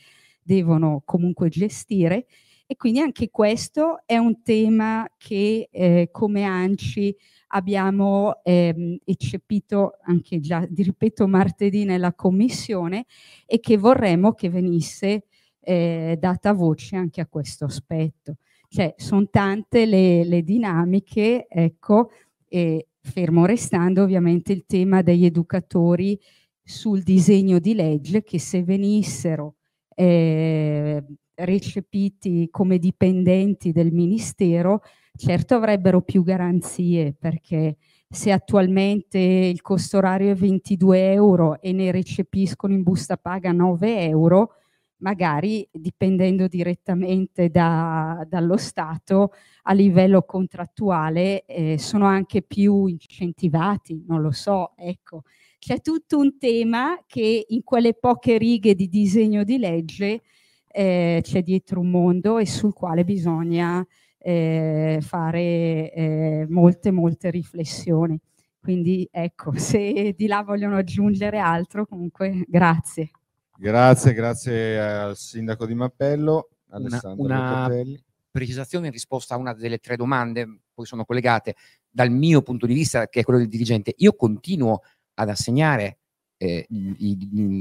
devono 0.48 1.02
comunque 1.04 1.50
gestire 1.50 2.24
e 2.66 2.76
quindi 2.76 3.00
anche 3.00 3.30
questo 3.30 4.02
è 4.06 4.16
un 4.16 4.42
tema 4.42 5.06
che 5.18 5.68
eh, 5.70 6.08
come 6.10 6.44
ANCI 6.44 7.14
abbiamo 7.48 8.42
ehm, 8.42 8.98
eccepito 9.04 9.92
anche 10.02 10.40
già, 10.40 10.66
di 10.68 10.82
ripeto, 10.82 11.26
martedì 11.28 11.84
nella 11.84 12.14
commissione 12.14 13.04
e 13.46 13.60
che 13.60 13.76
vorremmo 13.76 14.32
che 14.32 14.48
venisse 14.48 15.24
eh, 15.60 16.16
data 16.18 16.52
voce 16.52 16.96
anche 16.96 17.20
a 17.20 17.26
questo 17.26 17.66
aspetto. 17.66 18.36
Cioè, 18.68 18.94
sono 18.96 19.28
tante 19.28 19.86
le, 19.86 20.24
le 20.24 20.42
dinamiche, 20.42 21.46
ecco, 21.48 22.10
e 22.48 22.88
fermo 23.00 23.46
restando 23.46 24.02
ovviamente 24.02 24.52
il 24.52 24.64
tema 24.66 25.00
degli 25.00 25.24
educatori 25.24 26.18
sul 26.62 27.02
disegno 27.02 27.58
di 27.58 27.74
legge 27.74 28.22
che 28.22 28.38
se 28.38 28.62
venissero 28.62 29.57
eh, 30.00 31.02
recepiti 31.34 32.48
come 32.52 32.78
dipendenti 32.78 33.72
del 33.72 33.92
Ministero, 33.92 34.82
certo 35.16 35.56
avrebbero 35.56 36.02
più 36.02 36.22
garanzie 36.22 37.16
perché 37.18 37.76
se 38.08 38.30
attualmente 38.30 39.18
il 39.18 39.60
costo 39.60 39.96
orario 39.96 40.30
è 40.30 40.34
22 40.36 41.12
euro 41.12 41.60
e 41.60 41.72
ne 41.72 41.90
recepiscono 41.90 42.74
in 42.74 42.84
busta 42.84 43.16
paga 43.16 43.50
9 43.50 44.04
euro, 44.04 44.52
magari 44.98 45.68
dipendendo 45.72 46.46
direttamente 46.46 47.50
da, 47.50 48.24
dallo 48.28 48.56
Stato 48.56 49.32
a 49.64 49.72
livello 49.72 50.22
contrattuale 50.22 51.44
eh, 51.44 51.76
sono 51.76 52.06
anche 52.06 52.42
più 52.42 52.86
incentivati, 52.86 54.04
non 54.06 54.22
lo 54.22 54.30
so, 54.30 54.76
ecco, 54.76 55.24
c'è 55.58 55.80
tutto 55.80 56.18
un 56.18 56.38
tema 56.38 57.02
che 57.06 57.44
in 57.48 57.62
quelle 57.62 57.94
poche 57.94 58.38
righe 58.38 58.74
di 58.74 58.88
disegno 58.88 59.44
di 59.44 59.58
legge 59.58 60.22
eh, 60.66 61.20
c'è 61.22 61.42
dietro 61.42 61.80
un 61.80 61.90
mondo 61.90 62.38
e 62.38 62.46
sul 62.46 62.72
quale 62.72 63.04
bisogna 63.04 63.84
eh, 64.18 64.98
fare 65.00 65.92
eh, 65.92 66.46
molte, 66.48 66.90
molte 66.90 67.30
riflessioni. 67.30 68.18
Quindi 68.60 69.08
ecco, 69.10 69.52
se 69.58 70.14
di 70.16 70.26
là 70.26 70.42
vogliono 70.42 70.76
aggiungere 70.76 71.38
altro, 71.38 71.86
comunque 71.86 72.44
grazie. 72.46 73.10
Grazie, 73.56 74.12
grazie 74.12 74.80
al 74.80 75.16
sindaco 75.16 75.66
di 75.66 75.74
Mappello, 75.74 76.50
Alessandro 76.68 77.24
una, 77.24 77.66
una 77.66 77.98
precisazione 78.30 78.86
in 78.86 78.92
risposta 78.92 79.34
a 79.34 79.38
una 79.38 79.52
delle 79.52 79.78
tre 79.78 79.96
domande, 79.96 80.60
poi 80.72 80.86
sono 80.86 81.04
collegate, 81.04 81.56
dal 81.90 82.10
mio 82.10 82.42
punto 82.42 82.66
di 82.66 82.74
vista, 82.74 83.08
che 83.08 83.20
è 83.20 83.24
quello 83.24 83.40
del 83.40 83.48
dirigente. 83.48 83.94
Io 83.96 84.12
continuo 84.12 84.82
ad 85.18 85.28
assegnare 85.28 85.98
eh, 86.36 86.64
gli, 86.68 87.16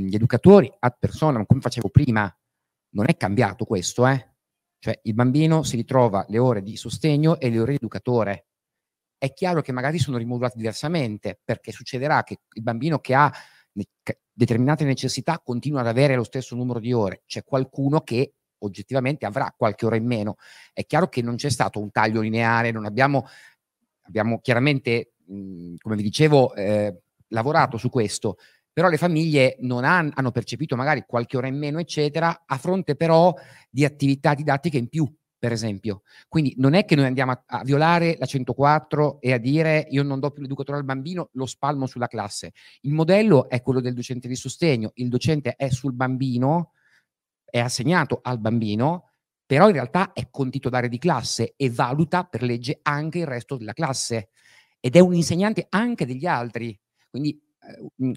gli 0.07 0.15
educatori 0.15 0.71
ad 0.79 0.95
persona, 0.99 1.43
come 1.45 1.61
facevo 1.61 1.89
prima. 1.89 2.31
Non 2.89 3.09
è 3.09 3.17
cambiato 3.17 3.65
questo, 3.65 4.07
eh? 4.07 4.35
Cioè 4.79 4.99
il 5.03 5.13
bambino 5.13 5.63
si 5.63 5.75
ritrova 5.75 6.25
le 6.29 6.37
ore 6.37 6.61
di 6.61 6.77
sostegno 6.77 7.39
e 7.39 7.49
le 7.49 7.59
ore 7.59 7.71
di 7.71 7.77
educatore. 7.77 8.47
È 9.17 9.33
chiaro 9.33 9.61
che 9.61 9.71
magari 9.71 9.97
sono 9.97 10.17
rimodulate 10.17 10.57
diversamente, 10.57 11.39
perché 11.43 11.71
succederà 11.71 12.23
che 12.23 12.41
il 12.53 12.61
bambino 12.61 12.99
che 12.99 13.15
ha 13.15 13.33
determinate 14.31 14.85
necessità 14.85 15.39
continua 15.43 15.81
ad 15.81 15.87
avere 15.87 16.15
lo 16.15 16.23
stesso 16.23 16.55
numero 16.55 16.79
di 16.79 16.93
ore. 16.93 17.23
C'è 17.25 17.43
qualcuno 17.43 18.01
che 18.01 18.33
oggettivamente 18.59 19.25
avrà 19.25 19.53
qualche 19.55 19.85
ora 19.85 19.95
in 19.95 20.05
meno. 20.05 20.35
È 20.71 20.85
chiaro 20.85 21.09
che 21.09 21.23
non 21.23 21.35
c'è 21.35 21.49
stato 21.49 21.79
un 21.79 21.91
taglio 21.91 22.21
lineare, 22.21 22.71
non 22.71 22.85
abbiamo, 22.85 23.25
abbiamo 24.03 24.39
chiaramente, 24.39 25.13
mh, 25.25 25.75
come 25.81 25.95
vi 25.95 26.03
dicevo, 26.03 26.53
eh, 26.53 27.01
lavorato 27.29 27.77
su 27.77 27.89
questo, 27.89 28.37
però 28.71 28.89
le 28.89 28.97
famiglie 28.97 29.57
non 29.61 29.83
han, 29.83 30.11
hanno 30.13 30.31
percepito 30.31 30.75
magari 30.75 31.03
qualche 31.07 31.37
ora 31.37 31.47
in 31.47 31.57
meno, 31.57 31.79
eccetera, 31.79 32.43
a 32.45 32.57
fronte 32.57 32.95
però 32.95 33.33
di 33.69 33.83
attività 33.85 34.33
didattiche 34.35 34.77
in 34.77 34.87
più, 34.87 35.11
per 35.39 35.51
esempio. 35.51 36.03
Quindi 36.27 36.53
non 36.57 36.73
è 36.73 36.85
che 36.85 36.95
noi 36.95 37.05
andiamo 37.05 37.31
a, 37.31 37.43
a 37.45 37.63
violare 37.63 38.17
la 38.19 38.25
104 38.25 39.19
e 39.19 39.33
a 39.33 39.37
dire 39.37 39.87
io 39.89 40.03
non 40.03 40.19
do 40.19 40.29
più 40.29 40.43
l'educatore 40.43 40.77
al 40.77 40.83
bambino, 40.83 41.29
lo 41.33 41.45
spalmo 41.45 41.87
sulla 41.87 42.07
classe. 42.07 42.53
Il 42.81 42.93
modello 42.93 43.49
è 43.49 43.61
quello 43.61 43.81
del 43.81 43.95
docente 43.95 44.27
di 44.27 44.35
sostegno, 44.35 44.91
il 44.95 45.09
docente 45.09 45.55
è 45.55 45.69
sul 45.69 45.93
bambino, 45.93 46.73
è 47.43 47.59
assegnato 47.59 48.19
al 48.21 48.39
bambino, 48.39 49.13
però 49.45 49.67
in 49.67 49.73
realtà 49.73 50.11
è 50.13 50.27
con 50.29 50.49
titolare 50.51 50.89
di 50.89 50.97
classe 50.97 51.53
e 51.55 51.69
valuta 51.69 52.25
per 52.25 52.43
legge 52.43 52.79
anche 52.83 53.19
il 53.19 53.25
resto 53.25 53.55
della 53.57 53.73
classe 53.73 54.29
ed 54.79 54.95
è 54.95 54.99
un 54.99 55.13
insegnante 55.13 55.65
anche 55.69 56.05
degli 56.05 56.25
altri. 56.25 56.77
Quindi 57.19 57.39
eh, 57.99 58.13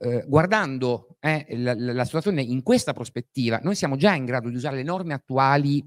eh, 0.00 0.24
guardando 0.26 1.16
eh, 1.20 1.46
la, 1.58 1.74
la, 1.76 2.04
situazione 2.04 2.42
in 2.42 2.62
questa 2.62 2.92
prospettiva, 2.92 3.58
noi 3.62 3.74
siamo 3.74 3.96
già 3.96 4.14
in 4.14 4.24
grado 4.24 4.48
di 4.48 4.56
usare 4.56 4.76
le 4.76 4.82
norme 4.82 5.14
attuali 5.14 5.84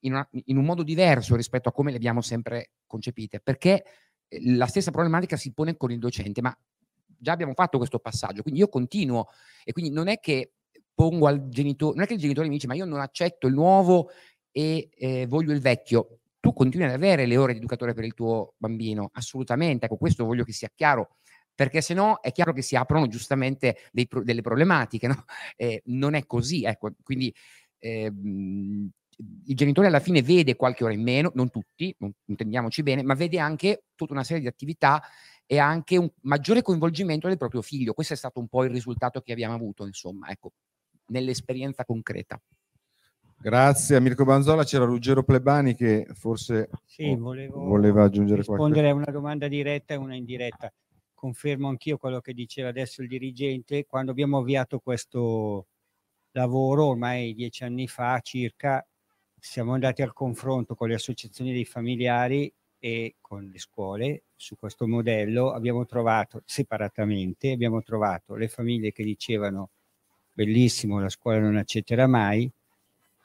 in, 0.00 0.12
una, 0.12 0.26
in 0.46 0.56
un 0.56 0.64
modo 0.64 0.82
diverso 0.82 1.36
rispetto 1.36 1.68
a 1.68 1.72
come 1.72 1.90
le 1.90 1.96
abbiamo 1.96 2.22
sempre 2.22 2.70
concepite, 2.86 3.40
perché 3.40 3.84
eh, 4.26 4.54
la 4.54 4.66
stessa 4.66 4.90
problematica 4.90 5.36
si 5.36 5.52
pone 5.52 5.76
con 5.76 5.90
il 5.90 5.98
docente, 5.98 6.40
ma 6.40 6.56
già 7.04 7.32
abbiamo 7.32 7.52
fatto 7.54 7.76
questo 7.76 7.98
passaggio, 7.98 8.42
quindi 8.42 8.60
io 8.60 8.68
continuo 8.68 9.28
e 9.64 9.72
quindi 9.72 9.90
non 9.90 10.08
è 10.08 10.18
che 10.18 10.52
pongo 10.94 11.26
al 11.26 11.48
genitore, 11.48 11.94
non 11.94 12.04
è 12.04 12.06
che 12.06 12.14
il 12.14 12.20
genitore 12.20 12.48
mi 12.48 12.54
dice 12.54 12.66
ma 12.66 12.74
io 12.74 12.86
non 12.86 13.00
accetto 13.00 13.46
il 13.46 13.54
nuovo 13.54 14.10
e 14.50 14.88
eh, 14.96 15.26
voglio 15.26 15.52
il 15.52 15.60
vecchio, 15.60 16.20
tu 16.40 16.54
continui 16.54 16.86
ad 16.86 16.94
avere 16.94 17.26
le 17.26 17.36
ore 17.36 17.52
di 17.52 17.58
educatore 17.58 17.92
per 17.92 18.04
il 18.04 18.14
tuo 18.14 18.54
bambino, 18.56 19.10
assolutamente, 19.12 19.84
ecco 19.84 19.96
questo 19.96 20.24
voglio 20.24 20.44
che 20.44 20.52
sia 20.52 20.70
chiaro 20.74 21.16
perché 21.60 21.82
se 21.82 21.92
no 21.92 22.22
è 22.22 22.32
chiaro 22.32 22.54
che 22.54 22.62
si 22.62 22.74
aprono 22.74 23.06
giustamente 23.06 23.76
dei, 23.92 24.08
delle 24.22 24.40
problematiche, 24.40 25.06
no? 25.08 25.24
eh, 25.56 25.82
non 25.88 26.14
è 26.14 26.24
così, 26.24 26.64
ecco, 26.64 26.92
quindi 27.02 27.34
eh, 27.80 28.06
il 28.06 29.56
genitore 29.56 29.88
alla 29.88 30.00
fine 30.00 30.22
vede 30.22 30.56
qualche 30.56 30.84
ora 30.84 30.94
in 30.94 31.02
meno, 31.02 31.30
non 31.34 31.50
tutti, 31.50 31.94
non 31.98 32.10
intendiamoci 32.24 32.82
bene, 32.82 33.02
ma 33.02 33.12
vede 33.12 33.38
anche 33.38 33.82
tutta 33.94 34.14
una 34.14 34.24
serie 34.24 34.40
di 34.40 34.48
attività 34.48 35.02
e 35.44 35.58
anche 35.58 35.98
un 35.98 36.10
maggiore 36.22 36.62
coinvolgimento 36.62 37.28
del 37.28 37.36
proprio 37.36 37.60
figlio. 37.60 37.92
Questo 37.92 38.14
è 38.14 38.16
stato 38.16 38.40
un 38.40 38.48
po' 38.48 38.64
il 38.64 38.70
risultato 38.70 39.20
che 39.20 39.32
abbiamo 39.32 39.54
avuto, 39.54 39.84
insomma, 39.84 40.30
ecco, 40.30 40.52
nell'esperienza 41.08 41.84
concreta. 41.84 42.40
Grazie 43.36 43.96
a 43.96 44.00
Mirko 44.00 44.24
Banzola, 44.24 44.64
c'era 44.64 44.86
Ruggero 44.86 45.24
Plebani 45.24 45.74
che 45.74 46.06
forse 46.14 46.70
sì, 46.86 47.14
volevo 47.14 47.64
voleva 47.64 48.04
aggiungere 48.04 48.44
qualcosa. 48.44 48.72
Rispondere 48.72 48.88
a 48.88 48.94
una 48.94 49.12
domanda 49.12 49.46
diretta 49.46 49.92
e 49.92 49.96
una 49.98 50.14
indiretta 50.14 50.72
confermo 51.20 51.68
anch'io 51.68 51.98
quello 51.98 52.20
che 52.20 52.32
diceva 52.32 52.70
adesso 52.70 53.02
il 53.02 53.08
dirigente, 53.08 53.84
quando 53.84 54.10
abbiamo 54.10 54.38
avviato 54.38 54.78
questo 54.78 55.66
lavoro 56.32 56.86
ormai 56.86 57.34
dieci 57.34 57.62
anni 57.62 57.86
fa 57.86 58.18
circa, 58.20 58.84
siamo 59.38 59.74
andati 59.74 60.00
al 60.00 60.14
confronto 60.14 60.74
con 60.74 60.88
le 60.88 60.94
associazioni 60.94 61.52
dei 61.52 61.66
familiari 61.66 62.50
e 62.78 63.16
con 63.20 63.50
le 63.52 63.58
scuole 63.58 64.22
su 64.34 64.56
questo 64.58 64.88
modello, 64.88 65.52
abbiamo 65.52 65.84
trovato 65.84 66.42
separatamente, 66.46 67.50
abbiamo 67.52 67.82
trovato 67.82 68.34
le 68.36 68.48
famiglie 68.48 68.90
che 68.90 69.04
dicevano 69.04 69.68
bellissimo, 70.32 71.00
la 71.00 71.10
scuola 71.10 71.40
non 71.40 71.56
accetterà 71.58 72.06
mai, 72.06 72.50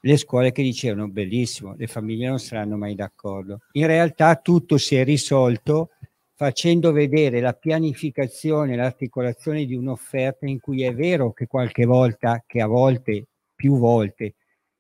le 0.06 0.18
scuole 0.18 0.52
che 0.52 0.62
dicevano 0.62 1.08
bellissimo, 1.08 1.76
le 1.78 1.88
famiglie 1.88 2.28
non 2.28 2.40
saranno 2.40 2.76
mai 2.78 2.94
d'accordo. 2.94 3.62
In 3.72 3.88
realtà 3.88 4.36
tutto 4.36 4.78
si 4.78 4.96
è 4.96 5.04
risolto 5.04 5.92
facendo 6.36 6.92
vedere 6.92 7.40
la 7.40 7.54
pianificazione, 7.54 8.76
l'articolazione 8.76 9.66
di 9.66 9.74
un'offerta 9.74 10.46
in 10.46 10.60
cui 10.60 10.84
è 10.84 10.94
vero 10.94 11.32
che 11.32 11.48
qualche 11.48 11.86
volta, 11.86 12.44
che 12.46 12.62
a 12.62 12.68
volte, 12.68 13.28
più 13.56 13.78
volte, 13.78 14.36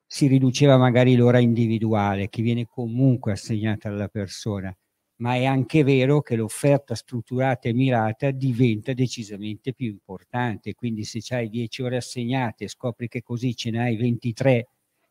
si 0.05 0.27
riduceva 0.27 0.77
magari 0.77 1.15
l'ora 1.15 1.39
individuale 1.39 2.29
che 2.29 2.41
viene 2.41 2.67
comunque 2.67 3.31
assegnata 3.31 3.87
alla 3.89 4.09
persona, 4.09 4.75
ma 5.17 5.35
è 5.35 5.45
anche 5.45 5.83
vero 5.83 6.21
che 6.21 6.35
l'offerta 6.35 6.93
strutturata 6.93 7.69
e 7.69 7.73
mirata 7.73 8.31
diventa 8.31 8.93
decisamente 8.93 9.73
più 9.73 9.87
importante. 9.87 10.73
Quindi 10.73 11.05
se 11.05 11.21
hai 11.35 11.49
10 11.49 11.81
ore 11.83 11.97
assegnate 11.97 12.65
e 12.65 12.67
scopri 12.67 13.07
che 13.07 13.23
così 13.23 13.55
ce 13.55 13.71
n'hai 13.71 13.95
23 13.95 14.67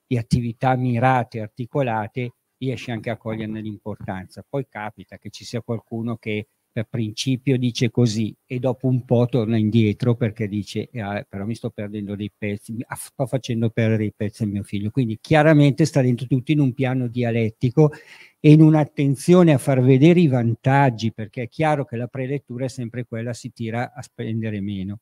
di 0.07 0.18
attività 0.18 0.76
mirate, 0.76 1.40
articolate, 1.40 2.33
riesce 2.64 2.92
anche 2.92 3.11
a 3.11 3.16
coglierne 3.16 3.61
l'importanza. 3.61 4.44
Poi 4.48 4.66
capita 4.68 5.18
che 5.18 5.31
ci 5.31 5.44
sia 5.44 5.61
qualcuno 5.62 6.16
che 6.16 6.48
per 6.74 6.88
principio 6.90 7.57
dice 7.57 7.88
così 7.88 8.35
e 8.44 8.59
dopo 8.59 8.88
un 8.88 9.05
po' 9.05 9.27
torna 9.27 9.57
indietro 9.57 10.16
perché 10.16 10.48
dice 10.48 10.88
eh, 10.90 11.24
però 11.29 11.44
mi 11.44 11.55
sto 11.55 11.70
perdendo 11.70 12.16
dei 12.16 12.33
pezzi, 12.37 12.74
sto 12.96 13.27
facendo 13.27 13.70
perdere 13.70 14.07
i 14.07 14.12
pezzi 14.12 14.42
a 14.42 14.46
mio 14.46 14.64
figlio. 14.64 14.90
Quindi 14.90 15.18
chiaramente 15.20 15.85
sta 15.85 16.03
dentro 16.03 16.27
tutto 16.27 16.50
in 16.50 16.59
un 16.59 16.72
piano 16.74 17.07
dialettico 17.07 17.92
e 18.40 18.50
in 18.50 18.61
un'attenzione 18.61 19.53
a 19.53 19.59
far 19.59 19.83
vedere 19.83 20.18
i 20.18 20.27
vantaggi 20.27 21.12
perché 21.12 21.42
è 21.42 21.48
chiaro 21.48 21.85
che 21.85 21.96
la 21.96 22.09
prelettura 22.09 22.64
è 22.64 22.68
sempre 22.68 23.05
quella, 23.05 23.33
si 23.35 23.53
tira 23.53 23.92
a 23.94 24.03
spendere 24.03 24.61
meno. 24.61 24.98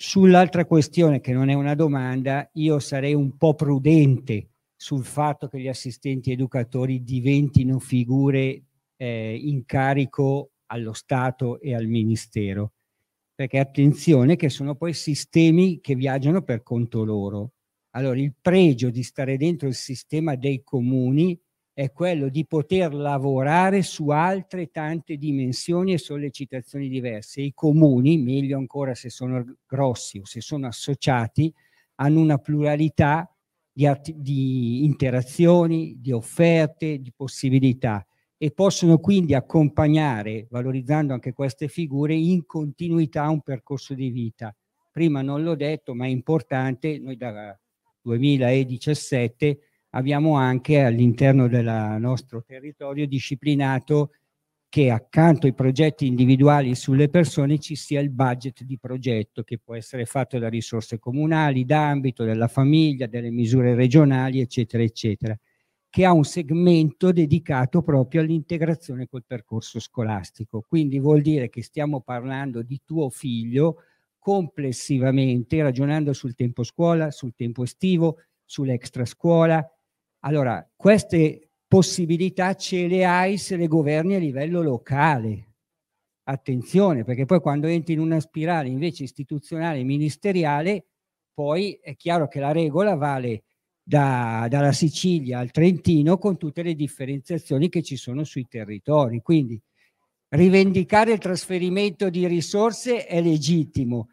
Sull'altra 0.00 0.64
questione 0.66 1.18
che 1.20 1.32
non 1.32 1.48
è 1.48 1.54
una 1.54 1.74
domanda, 1.74 2.48
io 2.52 2.78
sarei 2.78 3.14
un 3.14 3.36
po' 3.36 3.54
prudente 3.54 4.50
sul 4.80 5.04
fatto 5.04 5.48
che 5.48 5.58
gli 5.58 5.66
assistenti 5.66 6.30
educatori 6.30 7.02
diventino 7.02 7.80
figure 7.80 8.62
eh, 8.96 9.34
in 9.34 9.64
carico 9.64 10.52
allo 10.66 10.92
Stato 10.92 11.60
e 11.60 11.74
al 11.74 11.86
Ministero. 11.86 12.74
Perché 13.34 13.58
attenzione 13.58 14.36
che 14.36 14.48
sono 14.48 14.76
poi 14.76 14.94
sistemi 14.94 15.80
che 15.80 15.96
viaggiano 15.96 16.42
per 16.42 16.62
conto 16.62 17.04
loro. 17.04 17.54
Allora 17.90 18.20
il 18.20 18.32
pregio 18.40 18.90
di 18.90 19.02
stare 19.02 19.36
dentro 19.36 19.66
il 19.66 19.74
sistema 19.74 20.36
dei 20.36 20.62
comuni 20.62 21.38
è 21.72 21.90
quello 21.90 22.28
di 22.28 22.46
poter 22.46 22.94
lavorare 22.94 23.82
su 23.82 24.10
altre 24.10 24.70
tante 24.70 25.16
dimensioni 25.16 25.92
e 25.92 25.98
sollecitazioni 25.98 26.88
diverse. 26.88 27.40
I 27.40 27.52
comuni, 27.52 28.16
meglio 28.18 28.58
ancora 28.58 28.94
se 28.94 29.10
sono 29.10 29.44
grossi 29.66 30.18
o 30.18 30.24
se 30.24 30.40
sono 30.40 30.68
associati, 30.68 31.52
hanno 31.96 32.20
una 32.20 32.38
pluralità 32.38 33.28
di, 33.78 33.86
di 34.16 34.84
interazioni, 34.84 35.98
di 36.00 36.10
offerte, 36.10 37.00
di 37.00 37.12
possibilità 37.14 38.04
e 38.36 38.50
possono 38.50 38.98
quindi 38.98 39.34
accompagnare, 39.34 40.48
valorizzando 40.50 41.12
anche 41.12 41.32
queste 41.32 41.68
figure, 41.68 42.14
in 42.14 42.44
continuità 42.44 43.28
un 43.28 43.40
percorso 43.40 43.94
di 43.94 44.10
vita. 44.10 44.54
Prima 44.90 45.22
non 45.22 45.44
l'ho 45.44 45.54
detto, 45.54 45.94
ma 45.94 46.06
è 46.06 46.08
importante, 46.08 46.98
noi 46.98 47.16
da 47.16 47.56
2017 48.00 49.60
abbiamo 49.90 50.34
anche 50.34 50.80
all'interno 50.80 51.46
del 51.46 51.96
nostro 52.00 52.42
territorio 52.44 53.06
disciplinato 53.06 54.10
che 54.70 54.90
accanto 54.90 55.46
ai 55.46 55.54
progetti 55.54 56.06
individuali 56.06 56.74
sulle 56.74 57.08
persone 57.08 57.58
ci 57.58 57.74
sia 57.74 58.00
il 58.00 58.10
budget 58.10 58.64
di 58.64 58.78
progetto 58.78 59.42
che 59.42 59.58
può 59.58 59.74
essere 59.74 60.04
fatto 60.04 60.38
da 60.38 60.48
risorse 60.48 60.98
comunali, 60.98 61.64
d'ambito, 61.64 62.24
della 62.24 62.48
famiglia, 62.48 63.06
delle 63.06 63.30
misure 63.30 63.74
regionali, 63.74 64.40
eccetera, 64.40 64.82
eccetera. 64.82 65.38
che 65.90 66.04
ha 66.04 66.12
un 66.12 66.24
segmento 66.24 67.12
dedicato 67.12 67.82
proprio 67.82 68.20
all'integrazione 68.20 69.06
col 69.08 69.24
percorso 69.26 69.80
scolastico. 69.80 70.62
Quindi 70.66 70.98
vuol 70.98 71.22
dire 71.22 71.48
che 71.48 71.62
stiamo 71.62 72.00
parlando 72.02 72.62
di 72.62 72.80
tuo 72.84 73.08
figlio 73.10 73.82
complessivamente, 74.18 75.62
ragionando 75.62 76.12
sul 76.12 76.34
tempo 76.34 76.62
scuola, 76.62 77.10
sul 77.10 77.34
tempo 77.34 77.62
estivo, 77.62 78.18
sull'extra 78.44 79.04
scuola. 79.06 79.66
Allora, 80.20 80.68
queste 80.76 81.47
possibilità 81.68 82.54
ce 82.54 82.88
le 82.88 83.04
hai 83.04 83.36
se 83.36 83.56
le 83.56 83.68
governi 83.68 84.14
a 84.14 84.18
livello 84.18 84.62
locale. 84.62 85.44
Attenzione, 86.24 87.04
perché 87.04 87.26
poi 87.26 87.40
quando 87.40 87.66
entri 87.66 87.92
in 87.92 88.00
una 88.00 88.20
spirale 88.20 88.68
invece 88.68 89.04
istituzionale 89.04 89.78
e 89.78 89.84
ministeriale, 89.84 90.86
poi 91.32 91.78
è 91.80 91.94
chiaro 91.94 92.26
che 92.26 92.40
la 92.40 92.52
regola 92.52 92.96
vale 92.96 93.44
da, 93.82 94.46
dalla 94.50 94.72
Sicilia 94.72 95.38
al 95.38 95.50
Trentino 95.50 96.18
con 96.18 96.36
tutte 96.36 96.62
le 96.62 96.74
differenziazioni 96.74 97.68
che 97.68 97.82
ci 97.82 97.96
sono 97.96 98.24
sui 98.24 98.46
territori. 98.46 99.20
Quindi 99.22 99.60
rivendicare 100.30 101.12
il 101.12 101.18
trasferimento 101.18 102.10
di 102.10 102.26
risorse 102.26 103.06
è 103.06 103.22
legittimo, 103.22 104.08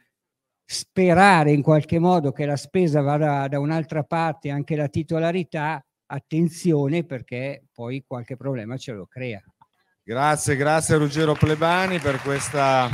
sperare 0.63 1.51
in 1.51 1.61
qualche 1.61 1.99
modo 1.99 2.31
che 2.31 2.45
la 2.45 2.55
spesa 2.55 3.01
vada 3.01 3.47
da 3.47 3.59
un'altra 3.59 4.03
parte, 4.03 4.49
anche 4.49 4.75
la 4.75 4.87
titolarità, 4.87 5.85
attenzione 6.15 7.03
perché 7.03 7.63
poi 7.73 8.03
qualche 8.05 8.35
problema 8.35 8.77
ce 8.77 8.91
lo 8.93 9.05
crea. 9.05 9.43
Grazie, 10.03 10.55
grazie 10.55 10.95
a 10.95 10.97
Ruggero 10.97 11.33
Plebani 11.33 11.99
per 11.99 12.21
questa 12.21 12.89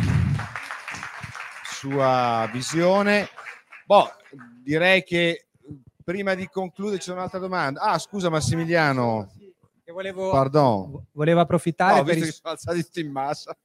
sua 1.64 2.50
visione. 2.52 3.28
Boh, 3.86 4.10
direi 4.64 5.04
che 5.04 5.48
prima 6.04 6.34
di 6.36 6.48
concludere 6.48 7.00
c'è 7.00 7.12
un'altra 7.12 7.40
domanda. 7.40 7.82
Ah, 7.82 7.98
scusa 8.00 8.30
Massimiliano. 8.30 9.32
Volevo, 9.92 10.32
Pardon. 10.32 11.06
volevo 11.12 11.42
approfittare 11.42 11.98
No, 11.98 12.04
per 12.04 12.14
visto 12.16 12.26
ris- 12.30 12.36
che 12.42 12.58
sono 12.58 12.74
alzati 12.74 13.02
in 13.02 13.12
massa. 13.12 13.58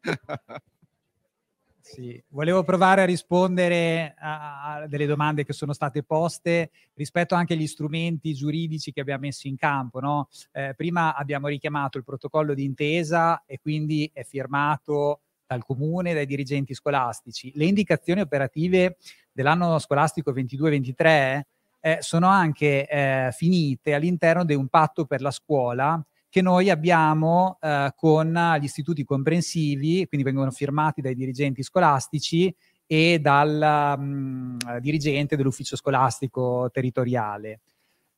Sì, 1.89 2.21
volevo 2.31 2.65
provare 2.65 3.03
a 3.03 3.05
rispondere 3.05 4.17
a, 4.19 4.75
a 4.75 4.87
delle 4.89 5.07
domande 5.07 5.45
che 5.45 5.53
sono 5.53 5.73
state 5.73 6.03
poste 6.03 6.71
rispetto 6.95 7.37
anche 7.37 7.55
agli 7.55 7.69
strumenti 7.69 8.35
giuridici 8.35 8.93
che 8.93 9.01
abbiamo 9.01 9.21
messo 9.21 9.47
in 9.47 9.57
campo. 9.57 10.01
no? 10.01 10.29
Eh, 10.51 10.75
prima 10.77 11.15
abbiamo 11.15 11.47
richiamato 11.47 11.97
il 11.97 12.03
protocollo 12.03 12.55
di 12.55 12.65
intesa 12.65 13.45
e 13.47 13.61
quindi 13.61 14.11
è 14.13 14.25
firmato 14.25 15.21
dal 15.47 15.65
comune 15.65 16.13
dai 16.13 16.27
dirigenti 16.27 16.75
scolastici. 16.75 17.53
Le 17.55 17.67
indicazioni 17.67 18.21
operative 18.21 18.97
dell'anno 19.31 19.79
scolastico 19.79 20.33
22-23 20.33 21.41
eh, 21.81 21.99
sono 22.01 22.27
anche 22.27 22.89
eh, 22.89 23.31
finite 23.33 23.95
all'interno 23.95 24.45
di 24.45 24.55
un 24.55 24.67
patto 24.67 25.05
per 25.05 25.21
la 25.21 25.31
scuola 25.31 26.05
che 26.37 26.43
noi 26.43 26.69
abbiamo 26.69 27.57
eh, 27.63 27.95
con 27.97 28.57
gli 28.61 28.65
istituti 28.65 29.05
comprensivi, 29.05 30.07
quindi 30.07 30.27
vengono 30.27 30.51
firmati 30.51 31.01
dai 31.01 31.15
dirigenti 31.15 31.63
scolastici 31.63 32.55
e 32.87 33.19
dal 33.21 33.99
mh, 33.99 34.81
dirigente 34.81 35.35
dell'ufficio 35.35 35.77
scolastico 35.77 36.69
territoriale. 36.71 37.61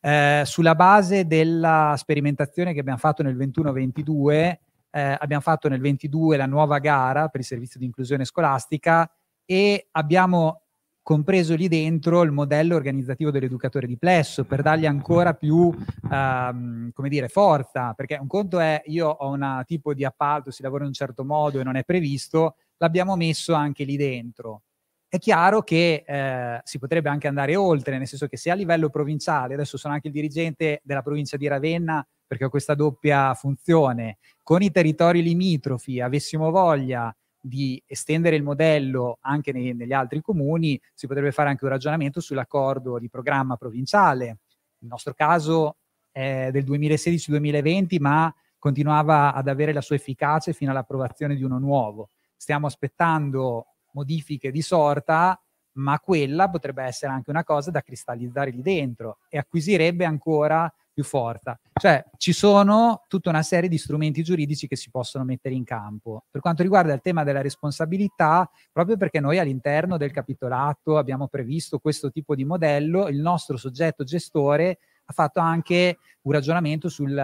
Eh, 0.00 0.42
sulla 0.44 0.74
base 0.74 1.28
della 1.28 1.94
sperimentazione 1.96 2.72
che 2.72 2.81
abbiamo 2.81 2.98
fatto 2.98 3.22
nel 3.22 3.37
21-22, 3.37 4.57
eh, 4.90 5.16
abbiamo 5.16 5.42
fatto 5.42 5.68
nel 5.68 5.81
22 5.81 6.37
la 6.37 6.46
nuova 6.46 6.81
gara 6.81 7.28
per 7.28 7.38
il 7.38 7.46
servizio 7.46 7.78
di 7.78 7.87
inclusione 7.87 8.24
scolastica 8.24 9.09
e 9.44 9.87
abbiamo 9.92 10.62
compreso 11.09 11.55
lì 11.55 11.68
dentro 11.68 12.21
il 12.21 12.33
modello 12.33 12.77
organizzativo 12.77 13.31
dell'educatore 13.31 13.87
di 13.87 13.97
plesso 13.97 14.44
per 14.44 14.61
dargli 14.61 14.85
ancora 14.85 15.33
più 15.33 15.75
ehm, 16.12 16.90
come 16.92 17.09
dire, 17.09 17.29
forza, 17.29 17.94
perché 17.94 18.18
un 18.21 18.27
conto 18.27 18.59
è 18.59 18.83
io 18.88 19.09
ho 19.09 19.31
un 19.31 19.62
tipo 19.64 19.94
di 19.94 20.05
appalto, 20.05 20.51
si 20.51 20.61
lavora 20.61 20.83
in 20.83 20.88
un 20.88 20.92
certo 20.92 21.25
modo 21.25 21.61
e 21.61 21.64
non 21.64 21.77
è 21.77 21.85
previsto, 21.85 22.57
l'abbiamo 22.77 23.16
messo 23.16 23.55
anche 23.55 23.85
lì 23.85 23.97
dentro. 23.97 24.64
È 25.09 25.16
chiaro 25.16 25.62
che 25.62 26.05
eh, 26.07 26.61
si 26.64 26.79
potrebbe 26.79 27.09
anche 27.09 27.27
andare 27.27 27.57
oltre, 27.57 27.97
nel 27.97 28.07
senso 28.07 28.27
che 28.27 28.37
se 28.37 28.51
a 28.51 28.55
livello 28.55 28.90
provinciale, 28.90 29.55
adesso 29.55 29.79
sono 29.79 29.94
anche 29.94 30.09
il 30.09 30.12
dirigente 30.12 30.83
della 30.85 31.01
provincia 31.01 31.38
di 31.38 31.47
Ravenna 31.47 32.07
perché 32.27 32.44
ho 32.44 32.51
questa 32.51 32.75
doppia 32.75 33.33
funzione, 33.33 34.18
con 34.42 34.61
i 34.61 34.71
territori 34.71 35.23
limitrofi 35.23 36.03
avessimo 36.03 36.51
voglia 36.51 37.11
di 37.40 37.83
estendere 37.87 38.37
il 38.37 38.42
modello 38.42 39.18
anche 39.22 39.53
nei, 39.53 39.74
negli 39.74 39.92
altri 39.92 40.20
comuni, 40.20 40.81
si 40.94 41.07
potrebbe 41.07 41.33
fare 41.33 41.48
anche 41.48 41.64
un 41.64 41.70
ragionamento 41.70 42.20
sull'accordo 42.20 42.98
di 42.98 43.09
programma 43.09 43.57
provinciale. 43.57 44.38
Il 44.81 44.88
nostro 44.88 45.14
caso 45.14 45.77
è 46.11 46.51
del 46.51 46.64
2016-2020, 46.64 48.01
ma 48.01 48.33
continuava 48.59 49.33
ad 49.33 49.48
avere 49.48 49.72
la 49.72 49.81
sua 49.81 49.96
efficacia 49.96 50.53
fino 50.53 50.70
all'approvazione 50.70 51.37
di 51.37 51.44
uno 51.44 51.59
nuovo. 51.59 52.11
Stiamo 52.37 52.66
aspettando 52.66 53.66
modifiche 53.92 54.51
di 54.51 54.62
sorta, 54.62 55.40
ma 55.79 55.98
quella 56.01 56.51
potrebbe 56.51 56.83
essere 56.83 57.12
anche 57.12 57.31
una 57.31 57.44
cosa 57.44 57.70
da 57.70 57.83
cristallizzare 57.83 58.51
lì 58.51 58.62
dentro 58.62 59.18
e 59.29 59.38
acquisirebbe 59.38 60.05
ancora 60.05 60.72
più 60.98 61.04
forza. 61.04 61.56
Cioè 61.72 62.04
ci 62.16 62.32
sono 62.32 63.04
tutta 63.06 63.30
una 63.30 63.42
serie 63.42 63.68
di 63.68 63.78
strumenti 63.78 64.24
giuridici 64.24 64.66
che 64.66 64.74
si 64.74 64.90
possono 64.90 65.22
mettere 65.22 65.54
in 65.54 65.62
campo. 65.62 66.24
Per 66.28 66.40
quanto 66.40 66.62
riguarda 66.62 66.92
il 66.92 67.00
tema 67.00 67.22
della 67.22 67.40
responsabilità, 67.40 68.50
proprio 68.72 68.96
perché 68.96 69.20
noi 69.20 69.38
all'interno 69.38 69.96
del 69.96 70.11
capitolato 70.11 70.98
abbiamo 70.98 71.28
previsto 71.28 71.78
questo 71.78 72.11
tipo 72.11 72.34
di 72.34 72.44
modello, 72.44 73.06
il 73.06 73.20
nostro 73.20 73.56
soggetto 73.56 74.02
gestore 74.02 74.80
ha 75.04 75.12
fatto 75.12 75.38
anche 75.38 75.98
un 76.22 76.32
ragionamento 76.32 76.88
sul 76.88 77.14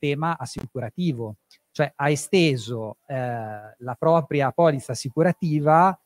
tema 0.00 0.36
assicurativo, 0.36 1.36
cioè 1.70 1.92
ha 1.94 2.10
esteso 2.10 2.96
eh, 3.06 3.14
la 3.14 3.94
propria 3.96 4.50
polizza 4.50 4.90
assicurativa 4.90 5.96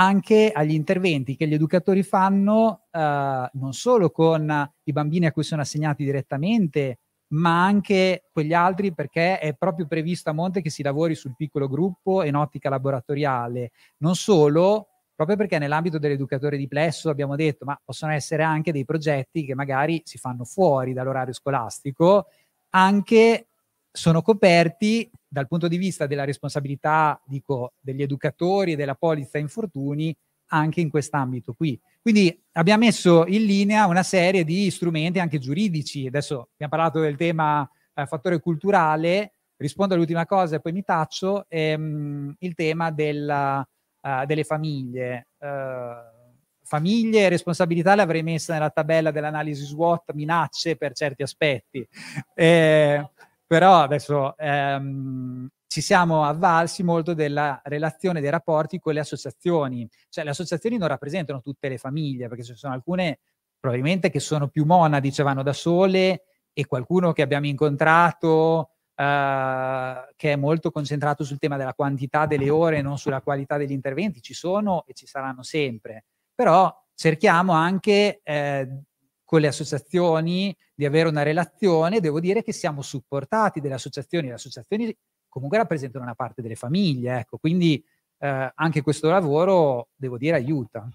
anche 0.00 0.50
agli 0.50 0.72
interventi 0.72 1.36
che 1.36 1.46
gli 1.46 1.52
educatori 1.52 2.02
fanno 2.02 2.86
eh, 2.90 3.50
non 3.52 3.72
solo 3.74 4.10
con 4.10 4.70
i 4.84 4.92
bambini 4.92 5.26
a 5.26 5.32
cui 5.32 5.42
sono 5.42 5.60
assegnati 5.60 6.04
direttamente, 6.04 7.00
ma 7.32 7.62
anche 7.64 8.24
quegli 8.32 8.54
altri 8.54 8.94
perché 8.94 9.38
è 9.38 9.54
proprio 9.54 9.86
previsto 9.86 10.30
a 10.30 10.32
monte 10.32 10.62
che 10.62 10.70
si 10.70 10.82
lavori 10.82 11.14
sul 11.14 11.34
piccolo 11.36 11.68
gruppo 11.68 12.24
in 12.24 12.34
ottica 12.34 12.70
laboratoriale. 12.70 13.72
Non 13.98 14.14
solo, 14.14 14.88
proprio 15.14 15.36
perché 15.36 15.58
nell'ambito 15.58 15.98
dell'educatore 15.98 16.56
di 16.56 16.66
plesso 16.66 17.10
abbiamo 17.10 17.36
detto, 17.36 17.66
ma 17.66 17.78
possono 17.84 18.12
essere 18.12 18.42
anche 18.42 18.72
dei 18.72 18.86
progetti 18.86 19.44
che 19.44 19.54
magari 19.54 20.00
si 20.04 20.16
fanno 20.16 20.44
fuori 20.44 20.94
dall'orario 20.94 21.34
scolastico, 21.34 22.28
anche 22.70 23.49
sono 23.90 24.22
coperti 24.22 25.10
dal 25.26 25.46
punto 25.46 25.68
di 25.68 25.76
vista 25.76 26.06
della 26.06 26.24
responsabilità, 26.24 27.20
dico, 27.26 27.74
degli 27.80 28.02
educatori 28.02 28.72
e 28.72 28.76
della 28.76 28.94
polizza 28.94 29.38
infortuni 29.38 30.16
anche 30.52 30.80
in 30.80 30.90
quest'ambito 30.90 31.52
qui. 31.52 31.80
Quindi 32.00 32.42
abbiamo 32.52 32.84
messo 32.84 33.24
in 33.26 33.44
linea 33.44 33.86
una 33.86 34.02
serie 34.02 34.44
di 34.44 34.70
strumenti 34.70 35.18
anche 35.18 35.38
giuridici. 35.38 36.06
Adesso 36.06 36.48
abbiamo 36.54 36.72
parlato 36.72 37.00
del 37.00 37.16
tema 37.16 37.68
eh, 37.94 38.06
fattore 38.06 38.40
culturale, 38.40 39.34
rispondo 39.56 39.94
all'ultima 39.94 40.26
cosa 40.26 40.56
e 40.56 40.60
poi 40.60 40.72
mi 40.72 40.82
taccio, 40.82 41.44
ehm, 41.48 42.34
il 42.38 42.54
tema 42.54 42.90
della, 42.90 43.66
uh, 44.00 44.24
delle 44.24 44.44
famiglie. 44.44 45.28
Uh, 45.38 46.18
famiglie 46.62 47.22
e 47.24 47.28
responsabilità 47.28 47.94
le 47.94 48.02
avrei 48.02 48.22
messe 48.22 48.52
nella 48.52 48.70
tabella 48.70 49.10
dell'analisi 49.10 49.64
SWOT, 49.64 50.12
minacce 50.12 50.76
per 50.76 50.94
certi 50.94 51.22
aspetti. 51.22 51.86
Eh, 52.34 53.10
però 53.50 53.80
adesso 53.80 54.36
ehm, 54.38 55.48
ci 55.66 55.80
siamo 55.80 56.22
avvalsi 56.24 56.84
molto 56.84 57.14
della 57.14 57.60
relazione 57.64 58.20
dei 58.20 58.30
rapporti 58.30 58.78
con 58.78 58.94
le 58.94 59.00
associazioni, 59.00 59.88
cioè 60.08 60.22
le 60.22 60.30
associazioni 60.30 60.78
non 60.78 60.86
rappresentano 60.86 61.40
tutte 61.40 61.68
le 61.68 61.76
famiglie, 61.76 62.28
perché 62.28 62.44
ci 62.44 62.54
sono 62.54 62.74
alcune 62.74 63.18
probabilmente 63.58 64.08
che 64.08 64.20
sono 64.20 64.46
più 64.46 64.64
monadi, 64.66 65.12
cioè 65.12 65.24
vanno 65.24 65.42
da 65.42 65.52
sole, 65.52 66.22
e 66.52 66.64
qualcuno 66.64 67.10
che 67.10 67.22
abbiamo 67.22 67.46
incontrato 67.46 68.70
eh, 68.94 70.12
che 70.14 70.32
è 70.32 70.36
molto 70.36 70.70
concentrato 70.70 71.24
sul 71.24 71.38
tema 71.38 71.56
della 71.56 71.74
quantità 71.74 72.26
delle 72.26 72.50
ore 72.50 72.76
e 72.76 72.82
non 72.82 72.98
sulla 72.98 73.20
qualità 73.20 73.56
degli 73.56 73.72
interventi, 73.72 74.22
ci 74.22 74.32
sono 74.32 74.84
e 74.86 74.92
ci 74.94 75.08
saranno 75.08 75.42
sempre, 75.42 76.04
però 76.36 76.72
cerchiamo 76.94 77.52
anche 77.52 78.20
eh, 78.22 78.82
con 79.30 79.40
le 79.40 79.46
associazioni 79.46 80.52
di 80.74 80.84
avere 80.84 81.08
una 81.08 81.22
relazione, 81.22 82.00
devo 82.00 82.18
dire 82.18 82.42
che 82.42 82.52
siamo 82.52 82.82
supportati 82.82 83.60
dalle 83.60 83.74
associazioni, 83.74 84.26
le 84.26 84.32
associazioni 84.32 84.92
comunque 85.28 85.56
rappresentano 85.56 86.02
una 86.02 86.16
parte 86.16 86.42
delle 86.42 86.56
famiglie, 86.56 87.20
ecco, 87.20 87.38
quindi 87.38 87.80
eh, 88.18 88.52
anche 88.52 88.82
questo 88.82 89.08
lavoro, 89.08 89.90
devo 89.94 90.18
dire, 90.18 90.34
aiuta. 90.34 90.88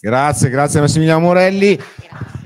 Grazie, 0.00 0.48
grazie 0.48 0.80
Massimiliano 0.80 1.20
Morelli. 1.20 1.78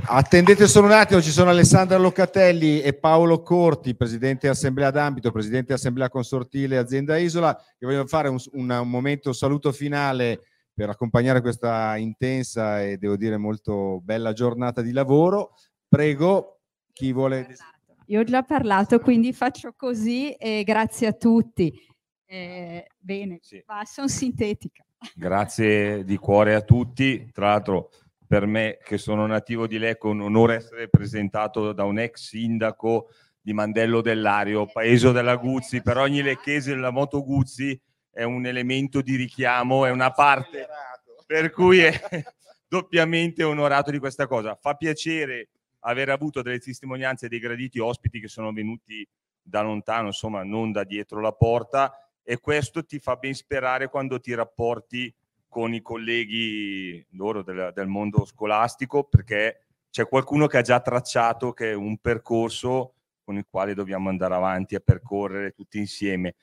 Attendete 0.07 0.67
solo 0.67 0.87
un 0.87 0.95
attimo, 0.95 1.23
ci 1.23 1.31
sono 1.31 1.51
Alessandra 1.51 1.97
Locatelli 1.97 2.81
e 2.81 2.93
Paolo 2.95 3.41
Corti, 3.41 3.95
presidente 3.95 4.49
Assemblea 4.49 4.91
d'Ambito, 4.91 5.31
presidente 5.31 5.73
Assemblea 5.73 6.09
Consortile 6.09 6.77
Azienda 6.77 7.17
Isola, 7.17 7.55
che 7.79 7.87
vogliono 7.87 8.09
fare 8.09 8.29
un, 8.29 8.39
un, 8.55 8.69
un 8.69 8.91
momento, 8.91 9.29
un 9.29 9.35
saluto 9.37 9.71
finale 9.71 10.41
per 10.81 10.89
accompagnare 10.89 11.43
questa 11.43 11.95
intensa 11.99 12.83
e 12.83 12.97
devo 12.97 13.19
dire 13.19 13.37
molto 13.37 14.01
bella 14.03 14.33
giornata 14.33 14.81
di 14.81 14.93
lavoro. 14.93 15.53
Prego, 15.87 16.61
chi 16.95 17.13
vuole... 17.13 17.55
io 18.07 18.21
ho 18.21 18.25
già 18.25 18.43
parlato, 18.43 18.99
quindi 18.99 19.35
faccio 19.35 19.75
così 19.77 20.33
e 20.33 20.63
grazie 20.65 21.09
a 21.09 21.13
tutti. 21.13 21.71
Eh, 22.25 22.87
bene, 22.99 23.41
Sì. 23.43 23.63
sono 23.85 24.09
sintetica. 24.09 24.83
Grazie 25.15 26.03
di 26.03 26.17
cuore 26.17 26.55
a 26.55 26.63
tutti. 26.63 27.29
Tra 27.31 27.49
l'altro, 27.49 27.91
per 28.27 28.47
me, 28.47 28.79
che 28.83 28.97
sono 28.97 29.27
nativo 29.27 29.67
di 29.67 29.77
Lecco, 29.77 30.09
è 30.09 30.13
un 30.13 30.23
onore 30.23 30.55
essere 30.55 30.89
presentato 30.89 31.75
da 31.75 31.85
un 31.85 31.99
ex 31.99 32.29
sindaco 32.29 33.09
di 33.39 33.53
Mandello 33.53 34.01
dell'Ario, 34.01 34.65
paese 34.65 35.13
della 35.13 35.37
Guzzi. 35.37 35.83
Per 35.83 35.99
ogni 35.99 36.23
lecchese 36.23 36.75
la 36.75 36.91
moto 36.91 37.23
Guzzi 37.23 37.79
è 38.21 38.25
un 38.25 38.45
elemento 38.45 39.01
di 39.01 39.17
richiamo, 39.17 39.87
è 39.87 39.91
una 39.91 40.11
parte 40.11 40.69
per 41.25 41.51
cui 41.51 41.79
è 41.79 41.91
doppiamente 42.69 43.43
onorato 43.43 43.91
di 43.91 43.99
questa 43.99 44.27
cosa. 44.27 44.59
Fa 44.61 44.75
piacere 44.75 45.49
aver 45.81 46.11
avuto 46.11 46.43
delle 46.43 46.59
testimonianze 46.59 47.29
dei 47.29 47.39
graditi 47.39 47.79
ospiti 47.79 48.21
che 48.21 48.29
sono 48.29 48.53
venuti 48.53 49.09
da 49.41 49.63
lontano, 49.63 50.09
insomma, 50.09 50.43
non 50.43 50.71
da 50.71 50.85
dietro 50.85 51.23
la 51.23 51.33
porta 51.33 52.11
e 52.23 52.39
questo 52.41 52.85
ti 52.85 52.99
fa 52.99 53.17
ben 53.17 53.35
sperare 53.35 53.89
quando 53.89 54.21
ti 54.21 54.35
rapporti 54.35 55.13
con 55.49 55.73
i 55.73 55.81
colleghi 55.81 57.03
loro 57.13 57.43
del, 57.43 57.73
del 57.75 57.87
mondo 57.87 58.27
scolastico 58.27 59.05
perché 59.05 59.63
c'è 59.89 60.07
qualcuno 60.07 60.47
che 60.47 60.59
ha 60.59 60.63
già 60.63 60.81
tracciato 60.81 61.55
che 61.55 61.71
è 61.71 61.75
un 61.75 61.97
percorso 61.97 62.97
con 63.25 63.37
il 63.37 63.47
quale 63.49 63.73
dobbiamo 63.73 64.11
andare 64.11 64.35
avanti 64.35 64.75
a 64.75 64.81
percorrere 64.81 65.53
tutti 65.53 65.79
insieme. 65.79 66.35